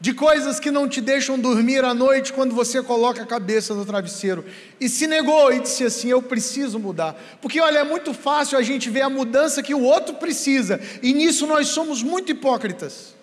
de 0.00 0.12
coisas 0.12 0.60
que 0.60 0.70
não 0.70 0.88
te 0.88 1.00
deixam 1.00 1.38
dormir 1.38 1.84
à 1.84 1.92
noite 1.92 2.32
quando 2.32 2.54
você 2.54 2.82
coloca 2.82 3.22
a 3.22 3.26
cabeça 3.26 3.74
no 3.74 3.84
travesseiro. 3.84 4.44
E 4.80 4.88
se 4.88 5.06
negou 5.06 5.52
e 5.52 5.60
disse 5.60 5.84
assim: 5.84 6.08
Eu 6.08 6.22
preciso 6.22 6.78
mudar. 6.78 7.20
Porque 7.40 7.60
olha, 7.60 7.78
é 7.78 7.84
muito 7.84 8.14
fácil 8.14 8.58
a 8.58 8.62
gente 8.62 8.88
ver 8.90 9.02
a 9.02 9.10
mudança 9.10 9.62
que 9.62 9.74
o 9.74 9.82
outro 9.82 10.14
precisa, 10.14 10.80
e 11.02 11.12
nisso 11.12 11.46
nós 11.46 11.68
somos 11.68 12.02
muito 12.02 12.30
hipócritas. 12.30 13.14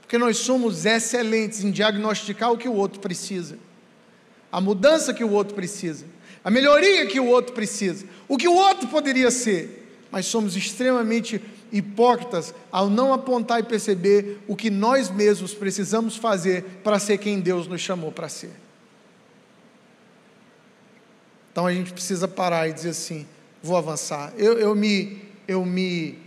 Porque 0.00 0.16
nós 0.16 0.38
somos 0.38 0.86
excelentes 0.86 1.62
em 1.62 1.70
diagnosticar 1.70 2.52
o 2.52 2.56
que 2.56 2.68
o 2.68 2.74
outro 2.74 2.98
precisa, 2.98 3.58
a 4.50 4.60
mudança 4.60 5.12
que 5.12 5.24
o 5.24 5.30
outro 5.30 5.54
precisa 5.54 6.06
a 6.48 6.50
melhoria 6.50 7.06
que 7.06 7.20
o 7.20 7.26
outro 7.26 7.52
precisa, 7.52 8.06
o 8.26 8.36
que 8.36 8.48
o 8.48 8.54
outro 8.54 8.88
poderia 8.88 9.30
ser, 9.30 9.98
mas 10.10 10.24
somos 10.24 10.56
extremamente 10.56 11.34
hipócritas 11.34 11.57
ao 12.70 12.88
não 12.88 13.12
apontar 13.12 13.60
e 13.60 13.62
perceber 13.62 14.38
o 14.46 14.56
que 14.56 14.70
nós 14.70 15.10
mesmos 15.10 15.54
precisamos 15.54 16.16
fazer 16.16 16.64
para 16.82 16.98
ser 16.98 17.18
quem 17.18 17.40
Deus 17.40 17.66
nos 17.66 17.80
chamou 17.80 18.10
para 18.12 18.28
ser. 18.28 18.52
Então 21.52 21.66
a 21.66 21.72
gente 21.72 21.92
precisa 21.92 22.28
parar 22.28 22.68
e 22.68 22.72
dizer 22.72 22.90
assim: 22.90 23.26
vou 23.62 23.76
avançar. 23.76 24.32
Eu, 24.36 24.58
eu 24.58 24.74
me, 24.74 25.22
eu 25.46 25.64
me, 25.64 26.18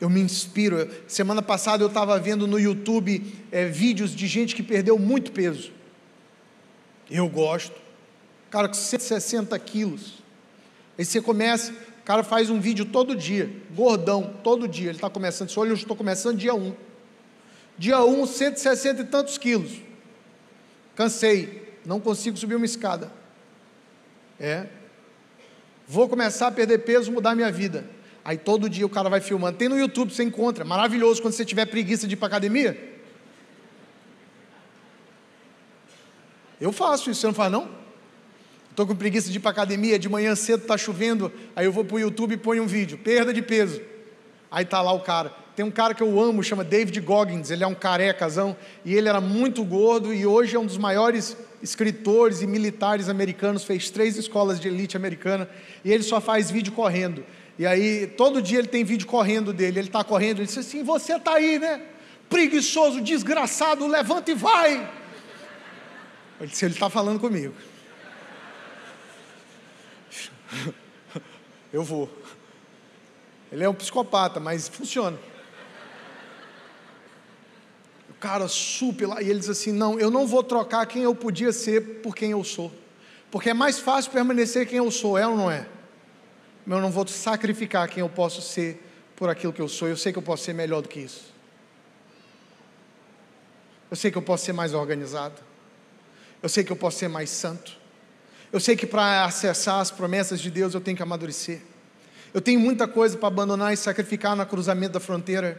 eu 0.00 0.10
me 0.10 0.20
inspiro. 0.20 0.88
Semana 1.06 1.42
passada 1.42 1.82
eu 1.82 1.88
estava 1.88 2.18
vendo 2.18 2.46
no 2.46 2.58
YouTube 2.58 3.24
é, 3.50 3.66
vídeos 3.66 4.14
de 4.14 4.26
gente 4.26 4.54
que 4.54 4.62
perdeu 4.62 4.98
muito 4.98 5.32
peso. 5.32 5.70
Eu 7.10 7.28
gosto 7.28 7.82
cara 8.52 8.68
com 8.68 8.74
160 8.74 9.58
quilos. 9.58 10.22
Aí 10.98 11.06
você 11.06 11.22
começa, 11.22 11.74
o 12.02 12.04
cara 12.04 12.24
faz 12.24 12.50
um 12.50 12.60
vídeo 12.60 12.84
todo 12.84 13.14
dia, 13.14 13.48
gordão, 13.70 14.34
todo 14.42 14.66
dia. 14.66 14.88
Ele 14.88 14.96
está 14.96 15.08
começando, 15.08 15.56
olha, 15.56 15.70
eu 15.70 15.74
estou 15.74 15.96
começando 15.96 16.36
dia 16.36 16.52
1. 16.52 16.74
Dia 17.78 18.04
1, 18.04 18.26
160 18.26 19.02
e 19.02 19.04
tantos 19.04 19.38
quilos. 19.38 19.72
Cansei, 20.96 21.78
não 21.86 22.00
consigo 22.00 22.36
subir 22.36 22.56
uma 22.56 22.66
escada. 22.66 23.12
É. 24.38 24.66
Vou 25.86 26.08
começar 26.08 26.48
a 26.48 26.50
perder 26.50 26.78
peso, 26.78 27.12
mudar 27.12 27.36
minha 27.36 27.52
vida. 27.52 27.88
Aí 28.24 28.36
todo 28.36 28.68
dia 28.68 28.84
o 28.84 28.90
cara 28.90 29.08
vai 29.08 29.20
filmando. 29.20 29.56
Tem 29.56 29.68
no 29.68 29.78
YouTube, 29.78 30.12
você 30.12 30.24
encontra. 30.24 30.64
Maravilhoso 30.64 31.22
quando 31.22 31.34
você 31.34 31.44
tiver 31.44 31.66
preguiça 31.66 32.08
de 32.08 32.14
ir 32.14 32.16
para 32.16 32.26
academia. 32.26 32.98
Eu 36.60 36.72
faço 36.72 37.10
isso, 37.10 37.20
você 37.20 37.26
não 37.28 37.34
faz 37.34 37.50
não? 37.50 37.81
Estou 38.72 38.86
com 38.86 38.96
preguiça 38.96 39.30
de 39.30 39.36
ir 39.36 39.40
para 39.40 39.50
academia, 39.50 39.98
de 39.98 40.08
manhã 40.08 40.34
cedo 40.34 40.62
está 40.62 40.78
chovendo, 40.78 41.30
aí 41.54 41.66
eu 41.66 41.72
vou 41.72 41.84
para 41.84 41.96
o 41.96 42.00
YouTube 42.00 42.32
e 42.32 42.36
ponho 42.38 42.62
um 42.62 42.66
vídeo, 42.66 42.96
perda 42.96 43.30
de 43.30 43.42
peso. 43.42 43.82
Aí 44.50 44.64
está 44.64 44.80
lá 44.80 44.92
o 44.92 45.00
cara. 45.00 45.30
Tem 45.54 45.62
um 45.62 45.70
cara 45.70 45.92
que 45.92 46.02
eu 46.02 46.18
amo, 46.18 46.42
chama 46.42 46.64
David 46.64 46.98
Goggins, 47.02 47.50
ele 47.50 47.62
é 47.62 47.66
um 47.66 47.74
carecazão, 47.74 48.56
e 48.82 48.94
ele 48.94 49.10
era 49.10 49.20
muito 49.20 49.62
gordo 49.62 50.14
e 50.14 50.24
hoje 50.24 50.56
é 50.56 50.58
um 50.58 50.64
dos 50.64 50.78
maiores 50.78 51.36
escritores 51.62 52.40
e 52.40 52.46
militares 52.46 53.10
americanos, 53.10 53.62
fez 53.62 53.90
três 53.90 54.16
escolas 54.16 54.58
de 54.58 54.68
elite 54.68 54.96
americana, 54.96 55.50
e 55.84 55.92
ele 55.92 56.02
só 56.02 56.18
faz 56.18 56.50
vídeo 56.50 56.72
correndo. 56.72 57.26
E 57.58 57.66
aí, 57.66 58.06
todo 58.06 58.40
dia 58.40 58.58
ele 58.58 58.68
tem 58.68 58.84
vídeo 58.84 59.06
correndo 59.06 59.52
dele, 59.52 59.80
ele 59.80 59.88
está 59.88 60.02
correndo, 60.02 60.38
ele 60.38 60.46
diz 60.46 60.56
assim, 60.56 60.82
você 60.82 61.16
está 61.16 61.34
aí, 61.34 61.58
né? 61.58 61.82
Preguiçoso, 62.30 63.02
desgraçado, 63.02 63.86
levanta 63.86 64.30
e 64.30 64.34
vai. 64.34 64.90
Eu 66.40 66.46
disse, 66.46 66.64
ele 66.64 66.72
está 66.72 66.88
falando 66.88 67.20
comigo. 67.20 67.52
Eu 71.72 71.82
vou. 71.82 72.10
Ele 73.50 73.64
é 73.64 73.68
um 73.68 73.74
psicopata, 73.74 74.38
mas 74.38 74.68
funciona. 74.68 75.18
O 78.10 78.14
cara 78.14 78.46
super 78.48 79.06
lá, 79.06 79.22
e 79.22 79.28
ele 79.28 79.38
diz 79.38 79.48
assim: 79.48 79.72
Não, 79.72 79.98
eu 79.98 80.10
não 80.10 80.26
vou 80.26 80.42
trocar 80.42 80.86
quem 80.86 81.02
eu 81.02 81.14
podia 81.14 81.52
ser 81.52 82.00
por 82.00 82.14
quem 82.14 82.30
eu 82.30 82.44
sou. 82.44 82.72
Porque 83.30 83.50
é 83.50 83.54
mais 83.54 83.78
fácil 83.78 84.10
permanecer 84.10 84.66
quem 84.66 84.78
eu 84.78 84.90
sou, 84.90 85.16
é 85.16 85.26
ou 85.26 85.36
não 85.36 85.50
é? 85.50 85.66
Mas 86.66 86.76
eu 86.76 86.82
não 86.82 86.90
vou 86.90 87.06
sacrificar 87.08 87.88
quem 87.88 88.00
eu 88.00 88.08
posso 88.08 88.40
ser 88.42 88.82
por 89.16 89.28
aquilo 89.28 89.52
que 89.52 89.60
eu 89.60 89.68
sou. 89.68 89.88
Eu 89.88 89.96
sei 89.96 90.12
que 90.12 90.18
eu 90.18 90.22
posso 90.22 90.44
ser 90.44 90.52
melhor 90.52 90.82
do 90.82 90.88
que 90.88 91.00
isso. 91.00 91.32
Eu 93.90 93.96
sei 93.96 94.10
que 94.10 94.18
eu 94.18 94.22
posso 94.22 94.44
ser 94.44 94.52
mais 94.52 94.72
organizado. 94.72 95.40
Eu 96.42 96.48
sei 96.48 96.64
que 96.64 96.72
eu 96.72 96.76
posso 96.76 96.98
ser 96.98 97.08
mais 97.08 97.30
santo. 97.30 97.81
Eu 98.52 98.60
sei 98.60 98.76
que 98.76 98.86
para 98.86 99.24
acessar 99.24 99.80
as 99.80 99.90
promessas 99.90 100.38
de 100.38 100.50
Deus 100.50 100.74
eu 100.74 100.80
tenho 100.80 100.94
que 100.94 101.02
amadurecer. 101.02 101.62
Eu 102.34 102.40
tenho 102.40 102.60
muita 102.60 102.86
coisa 102.86 103.16
para 103.16 103.28
abandonar 103.28 103.72
e 103.72 103.76
sacrificar 103.78 104.36
no 104.36 104.44
cruzamento 104.44 104.92
da 104.92 105.00
fronteira. 105.00 105.58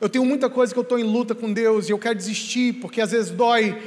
Eu 0.00 0.08
tenho 0.08 0.24
muita 0.24 0.48
coisa 0.48 0.72
que 0.72 0.78
eu 0.78 0.84
estou 0.84 0.98
em 1.00 1.02
luta 1.02 1.34
com 1.34 1.52
Deus 1.52 1.88
e 1.88 1.92
eu 1.92 1.98
quero 1.98 2.14
desistir, 2.14 2.74
porque 2.74 3.00
às 3.00 3.10
vezes 3.10 3.32
dói, 3.32 3.82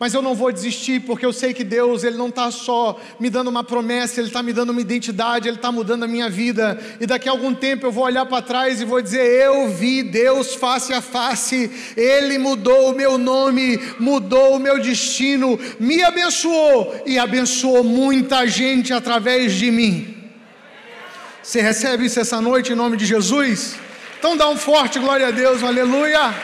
mas 0.00 0.14
eu 0.14 0.22
não 0.22 0.34
vou 0.34 0.50
desistir, 0.50 1.00
porque 1.00 1.26
eu 1.26 1.32
sei 1.32 1.52
que 1.52 1.62
Deus, 1.62 2.04
Ele 2.04 2.16
não 2.16 2.28
está 2.28 2.50
só 2.50 2.98
me 3.20 3.28
dando 3.28 3.48
uma 3.48 3.62
promessa, 3.62 4.18
Ele 4.18 4.28
está 4.28 4.42
me 4.42 4.50
dando 4.50 4.70
uma 4.70 4.80
identidade, 4.80 5.46
Ele 5.46 5.58
está 5.58 5.70
mudando 5.70 6.04
a 6.04 6.08
minha 6.08 6.30
vida, 6.30 6.80
e 6.98 7.04
daqui 7.04 7.28
a 7.28 7.32
algum 7.32 7.54
tempo 7.54 7.84
eu 7.84 7.92
vou 7.92 8.04
olhar 8.04 8.24
para 8.24 8.40
trás 8.40 8.80
e 8.80 8.86
vou 8.86 9.02
dizer: 9.02 9.20
Eu 9.20 9.68
vi 9.68 10.02
Deus 10.02 10.54
face 10.54 10.94
a 10.94 11.02
face, 11.02 11.70
Ele 11.98 12.38
mudou 12.38 12.90
o 12.90 12.94
meu 12.94 13.18
nome, 13.18 13.78
mudou 13.98 14.56
o 14.56 14.58
meu 14.58 14.80
destino, 14.80 15.60
me 15.78 16.02
abençoou 16.02 17.02
e 17.04 17.18
abençoou 17.18 17.84
muita 17.84 18.46
gente 18.46 18.94
através 18.94 19.52
de 19.52 19.70
mim. 19.70 20.16
Você 21.42 21.60
recebe 21.60 22.06
isso 22.06 22.18
essa 22.18 22.40
noite 22.40 22.72
em 22.72 22.76
nome 22.76 22.96
de 22.96 23.04
Jesus? 23.04 23.76
Então 24.18 24.34
dá 24.34 24.48
um 24.48 24.56
forte 24.56 24.98
glória 24.98 25.28
a 25.28 25.30
Deus, 25.30 25.62
aleluia. 25.62 26.34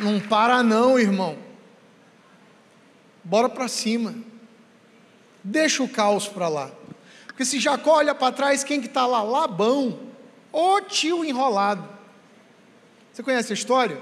Não 0.00 0.20
para 0.20 0.62
não, 0.62 0.98
irmão. 0.98 1.38
Bora 3.24 3.48
para 3.48 3.68
cima. 3.68 4.14
Deixa 5.42 5.82
o 5.82 5.88
caos 5.88 6.28
para 6.28 6.48
lá. 6.48 6.70
Porque 7.26 7.44
se 7.44 7.58
Jacó 7.58 7.96
olha 7.96 8.14
para 8.14 8.32
trás, 8.32 8.62
quem 8.62 8.80
que 8.80 8.86
está 8.86 9.06
lá? 9.06 9.22
Labão. 9.22 9.98
Ô 10.52 10.80
tio 10.80 11.24
enrolado. 11.24 11.88
Você 13.12 13.22
conhece 13.22 13.52
a 13.52 13.54
história? 13.54 14.00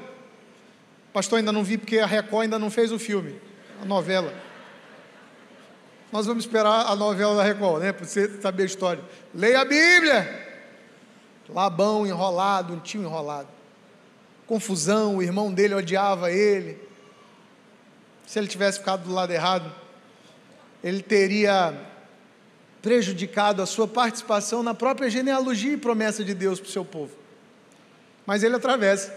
Pastor 1.13 1.39
ainda 1.39 1.53
não 1.53 1.63
vi 1.63 1.79
porque 1.79 1.99
a 1.99 2.07
Record 2.07 2.45
ainda 2.45 2.59
não 2.59 2.71
fez 2.71 2.91
o 2.91 2.99
filme, 2.99 3.41
a 3.81 3.85
novela. 3.85 4.35
Nós 6.11 6.27
vamos 6.27 6.45
esperar 6.45 6.87
a 6.87 6.97
novela 6.97 7.37
da 7.37 7.43
Record, 7.43 7.83
né? 7.83 7.93
Para 7.93 8.05
você 8.05 8.29
saber 8.41 8.65
a 8.65 8.67
história. 8.67 9.05
Leia 9.33 9.61
a 9.61 9.65
Bíblia. 9.65 10.43
Labão 11.49 12.07
enrolado, 12.07 12.73
um 12.73 12.81
tio 12.81 13.03
enrolado 13.03 13.54
confusão, 14.47 15.17
o 15.17 15.23
irmão 15.23 15.53
dele 15.53 15.75
odiava 15.75 16.31
ele. 16.31 16.79
Se 18.27 18.39
ele 18.39 18.49
tivesse 18.49 18.79
ficado 18.79 19.05
do 19.05 19.13
lado 19.13 19.33
errado, 19.33 19.73
ele 20.83 21.03
teria 21.03 21.75
prejudicado 22.83 23.63
a 23.63 23.67
sua 23.67 23.89
participação 23.89 24.63
na 24.63 24.75
própria 24.75 25.09
genealogia 25.09 25.73
e 25.73 25.77
promessa 25.77 26.23
de 26.23 26.35
Deus 26.35 26.61
para 26.61 26.69
o 26.69 26.73
seu 26.73 26.85
povo. 26.85 27.13
Mas 28.27 28.43
ele 28.43 28.57
atravessa, 28.57 29.15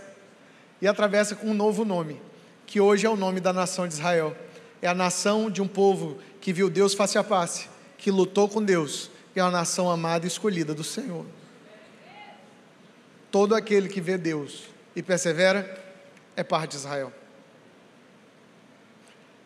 e 0.82 0.88
atravessa 0.88 1.36
com 1.36 1.48
um 1.48 1.54
novo 1.54 1.84
nome, 1.84 2.22
que 2.66 2.80
hoje 2.80 3.06
é 3.06 3.10
o 3.10 3.16
nome 3.16 3.40
da 3.40 3.52
nação 3.52 3.88
de 3.88 3.94
Israel. 3.94 4.36
É 4.82 4.88
a 4.88 4.94
nação 4.94 5.50
de 5.50 5.62
um 5.62 5.68
povo 5.68 6.18
que 6.40 6.54
viu 6.54 6.70
Deus 6.70 6.94
face 6.94 7.18
a 7.18 7.24
face, 7.24 7.68
que 7.98 8.12
lutou 8.12 8.48
com 8.48 8.64
Deus, 8.64 9.10
e 9.36 9.40
é 9.40 9.44
a 9.44 9.52
nação 9.52 9.90
amada 9.90 10.26
e 10.26 10.28
escolhida 10.28 10.74
do 10.74 10.84
Senhor. 10.84 11.26
Todo 13.32 13.56
aquele 13.56 13.90
que 13.90 14.00
vê 14.00 14.18
Deus 14.18 14.64
e 14.98 15.04
persevera, 15.04 15.80
é 16.36 16.44
parte 16.44 16.72
de 16.72 16.78
Israel. 16.78 17.14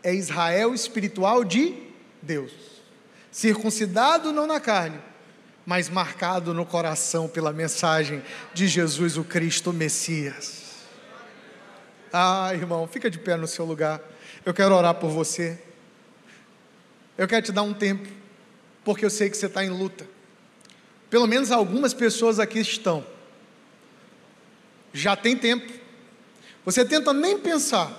É 0.01 0.15
Israel 0.15 0.73
espiritual 0.73 1.43
de 1.43 1.75
Deus, 2.21 2.53
circuncidado 3.29 4.31
não 4.31 4.47
na 4.47 4.61
carne, 4.61 4.97
mas 5.65 5.89
marcado 5.89 6.53
no 6.53 6.65
coração 6.65 7.28
pela 7.28 7.51
mensagem 7.51 8.23
de 8.53 8.65
Jesus, 8.65 9.17
o 9.17 9.26
Cristo 9.26 9.73
Messias. 9.73 10.86
Ah, 12.13 12.51
irmão, 12.53 12.88
fica 12.88 13.09
de 13.09 13.19
pé 13.19 13.36
no 13.36 13.45
seu 13.45 13.65
lugar. 13.65 13.99
Eu 14.45 14.53
quero 14.53 14.73
orar 14.73 14.95
por 14.95 15.09
você. 15.09 15.61
Eu 17.17 17.28
quero 17.28 17.45
te 17.45 17.51
dar 17.51 17.63
um 17.63 17.73
tempo, 17.73 18.07
porque 18.86 19.03
eu 19.03 19.09
sei 19.09 19.30
que 19.30 19.36
você 19.36 19.47
está 19.47 19.65
em 19.65 19.69
luta. 19.69 20.07
Pelo 21.09 21.28
menos 21.28 21.51
algumas 21.51 21.93
pessoas 21.93 22.39
aqui 22.39 22.59
estão 22.59 23.05
já 24.93 25.15
tem 25.15 25.35
tempo. 25.35 25.71
Você 26.65 26.85
tenta 26.85 27.13
nem 27.13 27.39
pensar, 27.39 27.91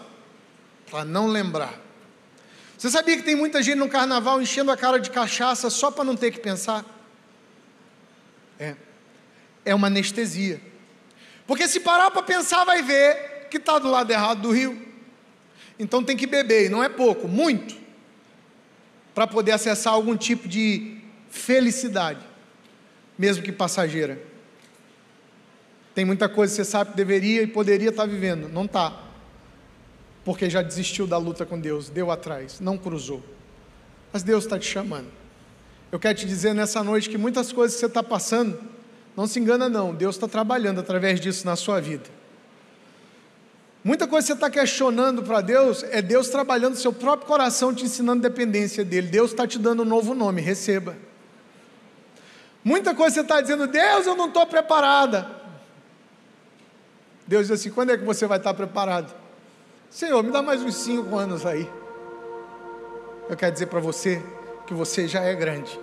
para 0.90 1.04
não 1.04 1.26
lembrar. 1.26 1.80
Você 2.76 2.90
sabia 2.90 3.16
que 3.16 3.22
tem 3.22 3.36
muita 3.36 3.62
gente 3.62 3.76
no 3.76 3.88
carnaval 3.88 4.42
enchendo 4.42 4.70
a 4.70 4.76
cara 4.76 4.98
de 4.98 5.10
cachaça 5.10 5.70
só 5.70 5.90
para 5.90 6.04
não 6.04 6.16
ter 6.16 6.30
que 6.30 6.40
pensar? 6.40 6.84
É. 8.58 8.74
É 9.64 9.74
uma 9.74 9.86
anestesia. 9.86 10.60
Porque 11.46 11.66
se 11.68 11.80
parar 11.80 12.10
para 12.10 12.22
pensar, 12.22 12.64
vai 12.64 12.82
ver 12.82 13.48
que 13.50 13.56
está 13.58 13.78
do 13.78 13.90
lado 13.90 14.10
errado 14.10 14.42
do 14.42 14.50
rio. 14.50 14.80
Então 15.78 16.02
tem 16.02 16.16
que 16.16 16.26
beber, 16.26 16.66
e 16.66 16.68
não 16.68 16.82
é 16.82 16.88
pouco, 16.88 17.26
muito, 17.28 17.76
para 19.14 19.26
poder 19.26 19.52
acessar 19.52 19.92
algum 19.92 20.16
tipo 20.16 20.48
de 20.48 20.98
felicidade, 21.30 22.24
mesmo 23.18 23.42
que 23.42 23.52
passageira. 23.52 24.31
Tem 25.94 26.04
muita 26.04 26.28
coisa 26.28 26.52
que 26.52 26.56
você 26.56 26.64
sabe 26.64 26.90
que 26.90 26.96
deveria 26.96 27.42
e 27.42 27.46
poderia 27.46 27.90
estar 27.90 28.06
vivendo, 28.06 28.48
não 28.48 28.64
está, 28.64 28.98
porque 30.24 30.48
já 30.48 30.62
desistiu 30.62 31.06
da 31.06 31.18
luta 31.18 31.44
com 31.44 31.60
Deus, 31.60 31.88
deu 31.90 32.10
atrás, 32.10 32.60
não 32.60 32.78
cruzou. 32.78 33.22
Mas 34.12 34.22
Deus 34.22 34.44
está 34.44 34.58
te 34.58 34.66
chamando. 34.66 35.08
Eu 35.90 35.98
quero 35.98 36.16
te 36.16 36.26
dizer 36.26 36.54
nessa 36.54 36.82
noite 36.82 37.10
que 37.10 37.18
muitas 37.18 37.52
coisas 37.52 37.74
que 37.74 37.80
você 37.80 37.86
está 37.86 38.02
passando, 38.02 38.58
não 39.14 39.26
se 39.26 39.38
engana 39.38 39.68
não, 39.68 39.94
Deus 39.94 40.16
está 40.16 40.26
trabalhando 40.26 40.80
através 40.80 41.20
disso 41.20 41.44
na 41.44 41.56
sua 41.56 41.80
vida. 41.80 42.08
Muita 43.84 44.06
coisa 44.06 44.24
que 44.24 44.28
você 44.28 44.32
está 44.34 44.48
questionando 44.48 45.22
para 45.22 45.40
Deus, 45.40 45.82
é 45.82 46.00
Deus 46.00 46.28
trabalhando 46.28 46.76
seu 46.76 46.92
próprio 46.92 47.26
coração, 47.26 47.74
te 47.74 47.84
ensinando 47.84 48.22
dependência 48.22 48.84
dEle. 48.84 49.08
Deus 49.08 49.32
está 49.32 49.46
te 49.46 49.58
dando 49.58 49.82
um 49.82 49.86
novo 49.86 50.14
nome, 50.14 50.40
receba. 50.40 50.96
Muita 52.64 52.94
coisa 52.94 53.16
você 53.16 53.20
está 53.22 53.40
dizendo, 53.40 53.66
Deus, 53.66 54.06
eu 54.06 54.14
não 54.14 54.28
estou 54.28 54.46
preparada. 54.46 55.41
Deus 57.32 57.46
diz 57.46 57.58
assim: 57.58 57.70
quando 57.70 57.92
é 57.92 57.96
que 57.96 58.04
você 58.04 58.26
vai 58.26 58.36
estar 58.36 58.52
preparado? 58.52 59.10
Senhor, 59.88 60.22
me 60.22 60.30
dá 60.30 60.42
mais 60.42 60.60
uns 60.60 60.74
cinco 60.74 61.16
anos 61.16 61.46
aí. 61.46 61.66
Eu 63.26 63.34
quero 63.34 63.50
dizer 63.50 63.68
para 63.68 63.80
você 63.80 64.22
que 64.66 64.74
você 64.74 65.08
já 65.08 65.22
é 65.22 65.34
grande, 65.34 65.80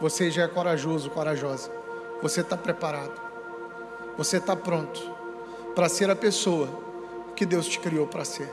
você 0.00 0.30
já 0.30 0.44
é 0.44 0.48
corajoso, 0.48 1.10
corajosa, 1.10 1.70
você 2.22 2.40
está 2.40 2.56
preparado, 2.56 3.12
você 4.16 4.38
está 4.38 4.56
pronto 4.56 4.98
para 5.74 5.90
ser 5.90 6.08
a 6.08 6.16
pessoa 6.16 6.66
que 7.36 7.44
Deus 7.44 7.68
te 7.68 7.78
criou 7.80 8.06
para 8.06 8.24
ser. 8.24 8.50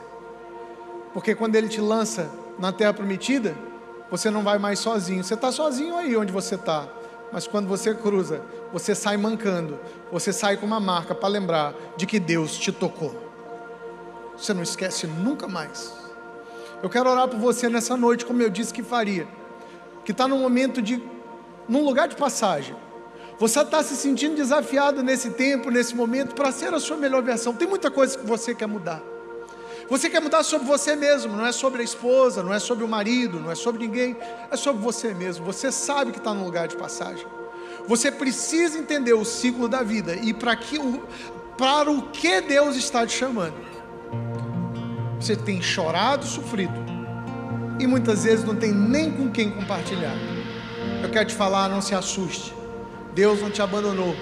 Porque 1.14 1.34
quando 1.34 1.56
Ele 1.56 1.68
te 1.68 1.80
lança 1.80 2.30
na 2.58 2.70
terra 2.70 2.92
prometida, 2.92 3.56
você 4.10 4.30
não 4.30 4.42
vai 4.42 4.58
mais 4.58 4.78
sozinho, 4.78 5.24
você 5.24 5.32
está 5.32 5.50
sozinho 5.50 5.96
aí 5.96 6.14
onde 6.14 6.32
você 6.32 6.56
está, 6.56 6.86
mas 7.32 7.46
quando 7.46 7.66
você 7.66 7.94
cruza, 7.94 8.42
você 8.72 8.94
sai 8.94 9.16
mancando, 9.16 9.78
você 10.10 10.32
sai 10.32 10.56
com 10.56 10.66
uma 10.66 10.80
marca 10.80 11.14
para 11.14 11.28
lembrar 11.28 11.74
de 11.96 12.06
que 12.06 12.18
Deus 12.18 12.56
te 12.56 12.70
tocou. 12.70 13.14
Você 14.36 14.52
não 14.52 14.62
esquece 14.62 15.06
nunca 15.06 15.48
mais. 15.48 15.92
Eu 16.82 16.90
quero 16.90 17.10
orar 17.10 17.26
por 17.28 17.38
você 17.38 17.68
nessa 17.68 17.96
noite, 17.96 18.24
como 18.24 18.42
eu 18.42 18.50
disse 18.50 18.72
que 18.72 18.82
faria, 18.82 19.26
que 20.04 20.12
está 20.12 20.28
num 20.28 20.38
momento 20.38 20.82
de, 20.82 21.02
num 21.68 21.84
lugar 21.84 22.06
de 22.06 22.16
passagem. 22.16 22.76
Você 23.38 23.60
está 23.60 23.82
se 23.82 23.96
sentindo 23.96 24.36
desafiado 24.36 25.02
nesse 25.02 25.30
tempo, 25.30 25.70
nesse 25.70 25.94
momento, 25.94 26.34
para 26.34 26.52
ser 26.52 26.72
a 26.72 26.80
sua 26.80 26.96
melhor 26.96 27.22
versão. 27.22 27.52
Tem 27.52 27.68
muita 27.68 27.90
coisa 27.90 28.16
que 28.16 28.26
você 28.26 28.54
quer 28.54 28.66
mudar. 28.66 29.02
Você 29.88 30.10
quer 30.10 30.20
mudar 30.20 30.42
sobre 30.42 30.66
você 30.66 30.96
mesmo, 30.96 31.36
não 31.36 31.46
é 31.46 31.52
sobre 31.52 31.80
a 31.80 31.84
esposa, 31.84 32.42
não 32.42 32.52
é 32.52 32.58
sobre 32.58 32.84
o 32.84 32.88
marido, 32.88 33.38
não 33.38 33.52
é 33.52 33.54
sobre 33.54 33.86
ninguém, 33.86 34.16
é 34.50 34.56
sobre 34.56 34.82
você 34.82 35.14
mesmo. 35.14 35.44
Você 35.46 35.70
sabe 35.70 36.10
que 36.10 36.18
está 36.18 36.34
num 36.34 36.44
lugar 36.44 36.66
de 36.66 36.76
passagem. 36.76 37.24
Você 37.86 38.10
precisa 38.10 38.78
entender 38.78 39.12
o 39.12 39.24
ciclo 39.24 39.68
da 39.68 39.82
vida 39.82 40.16
e 40.16 40.34
para 40.34 40.56
que 40.56 40.78
para 41.56 41.90
o 41.90 42.02
que 42.10 42.40
Deus 42.40 42.76
está 42.76 43.06
te 43.06 43.16
chamando. 43.16 43.54
Você 45.20 45.36
tem 45.36 45.62
chorado, 45.62 46.26
sofrido 46.26 46.84
e 47.78 47.86
muitas 47.86 48.24
vezes 48.24 48.44
não 48.44 48.56
tem 48.56 48.72
nem 48.72 49.12
com 49.12 49.30
quem 49.30 49.50
compartilhar. 49.50 50.16
Eu 51.02 51.10
quero 51.10 51.26
te 51.26 51.34
falar, 51.34 51.68
não 51.68 51.80
se 51.80 51.94
assuste. 51.94 52.52
Deus 53.14 53.40
não 53.40 53.50
te 53.50 53.62
abandonou. 53.62 54.16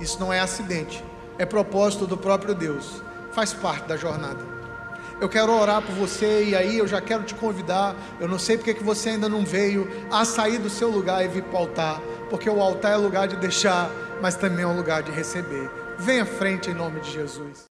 Isso 0.00 0.18
não 0.18 0.32
é 0.32 0.40
acidente, 0.40 1.04
é 1.38 1.44
propósito 1.44 2.06
do 2.06 2.16
próprio 2.16 2.54
Deus. 2.54 3.02
Faz 3.32 3.52
parte 3.52 3.86
da 3.86 3.96
jornada 3.96 4.51
eu 5.22 5.28
quero 5.28 5.52
orar 5.52 5.80
por 5.80 5.94
você 5.94 6.46
e 6.46 6.56
aí 6.56 6.78
eu 6.78 6.88
já 6.88 7.00
quero 7.00 7.22
te 7.22 7.32
convidar. 7.32 7.94
Eu 8.18 8.26
não 8.26 8.40
sei 8.40 8.56
porque 8.56 8.74
que 8.74 8.82
você 8.82 9.10
ainda 9.10 9.28
não 9.28 9.44
veio 9.44 9.88
a 10.10 10.24
sair 10.24 10.58
do 10.58 10.68
seu 10.68 10.90
lugar 10.90 11.24
e 11.24 11.28
vir 11.28 11.44
para 11.44 11.54
o 11.54 11.58
altar, 11.58 12.00
porque 12.28 12.50
o 12.50 12.60
altar 12.60 12.94
é 12.94 12.96
lugar 12.96 13.28
de 13.28 13.36
deixar, 13.36 13.88
mas 14.20 14.34
também 14.34 14.64
é 14.64 14.66
um 14.66 14.76
lugar 14.76 15.00
de 15.04 15.12
receber. 15.12 15.70
Venha 15.96 16.24
à 16.24 16.26
frente 16.26 16.70
em 16.70 16.74
nome 16.74 16.98
de 17.00 17.12
Jesus. 17.12 17.70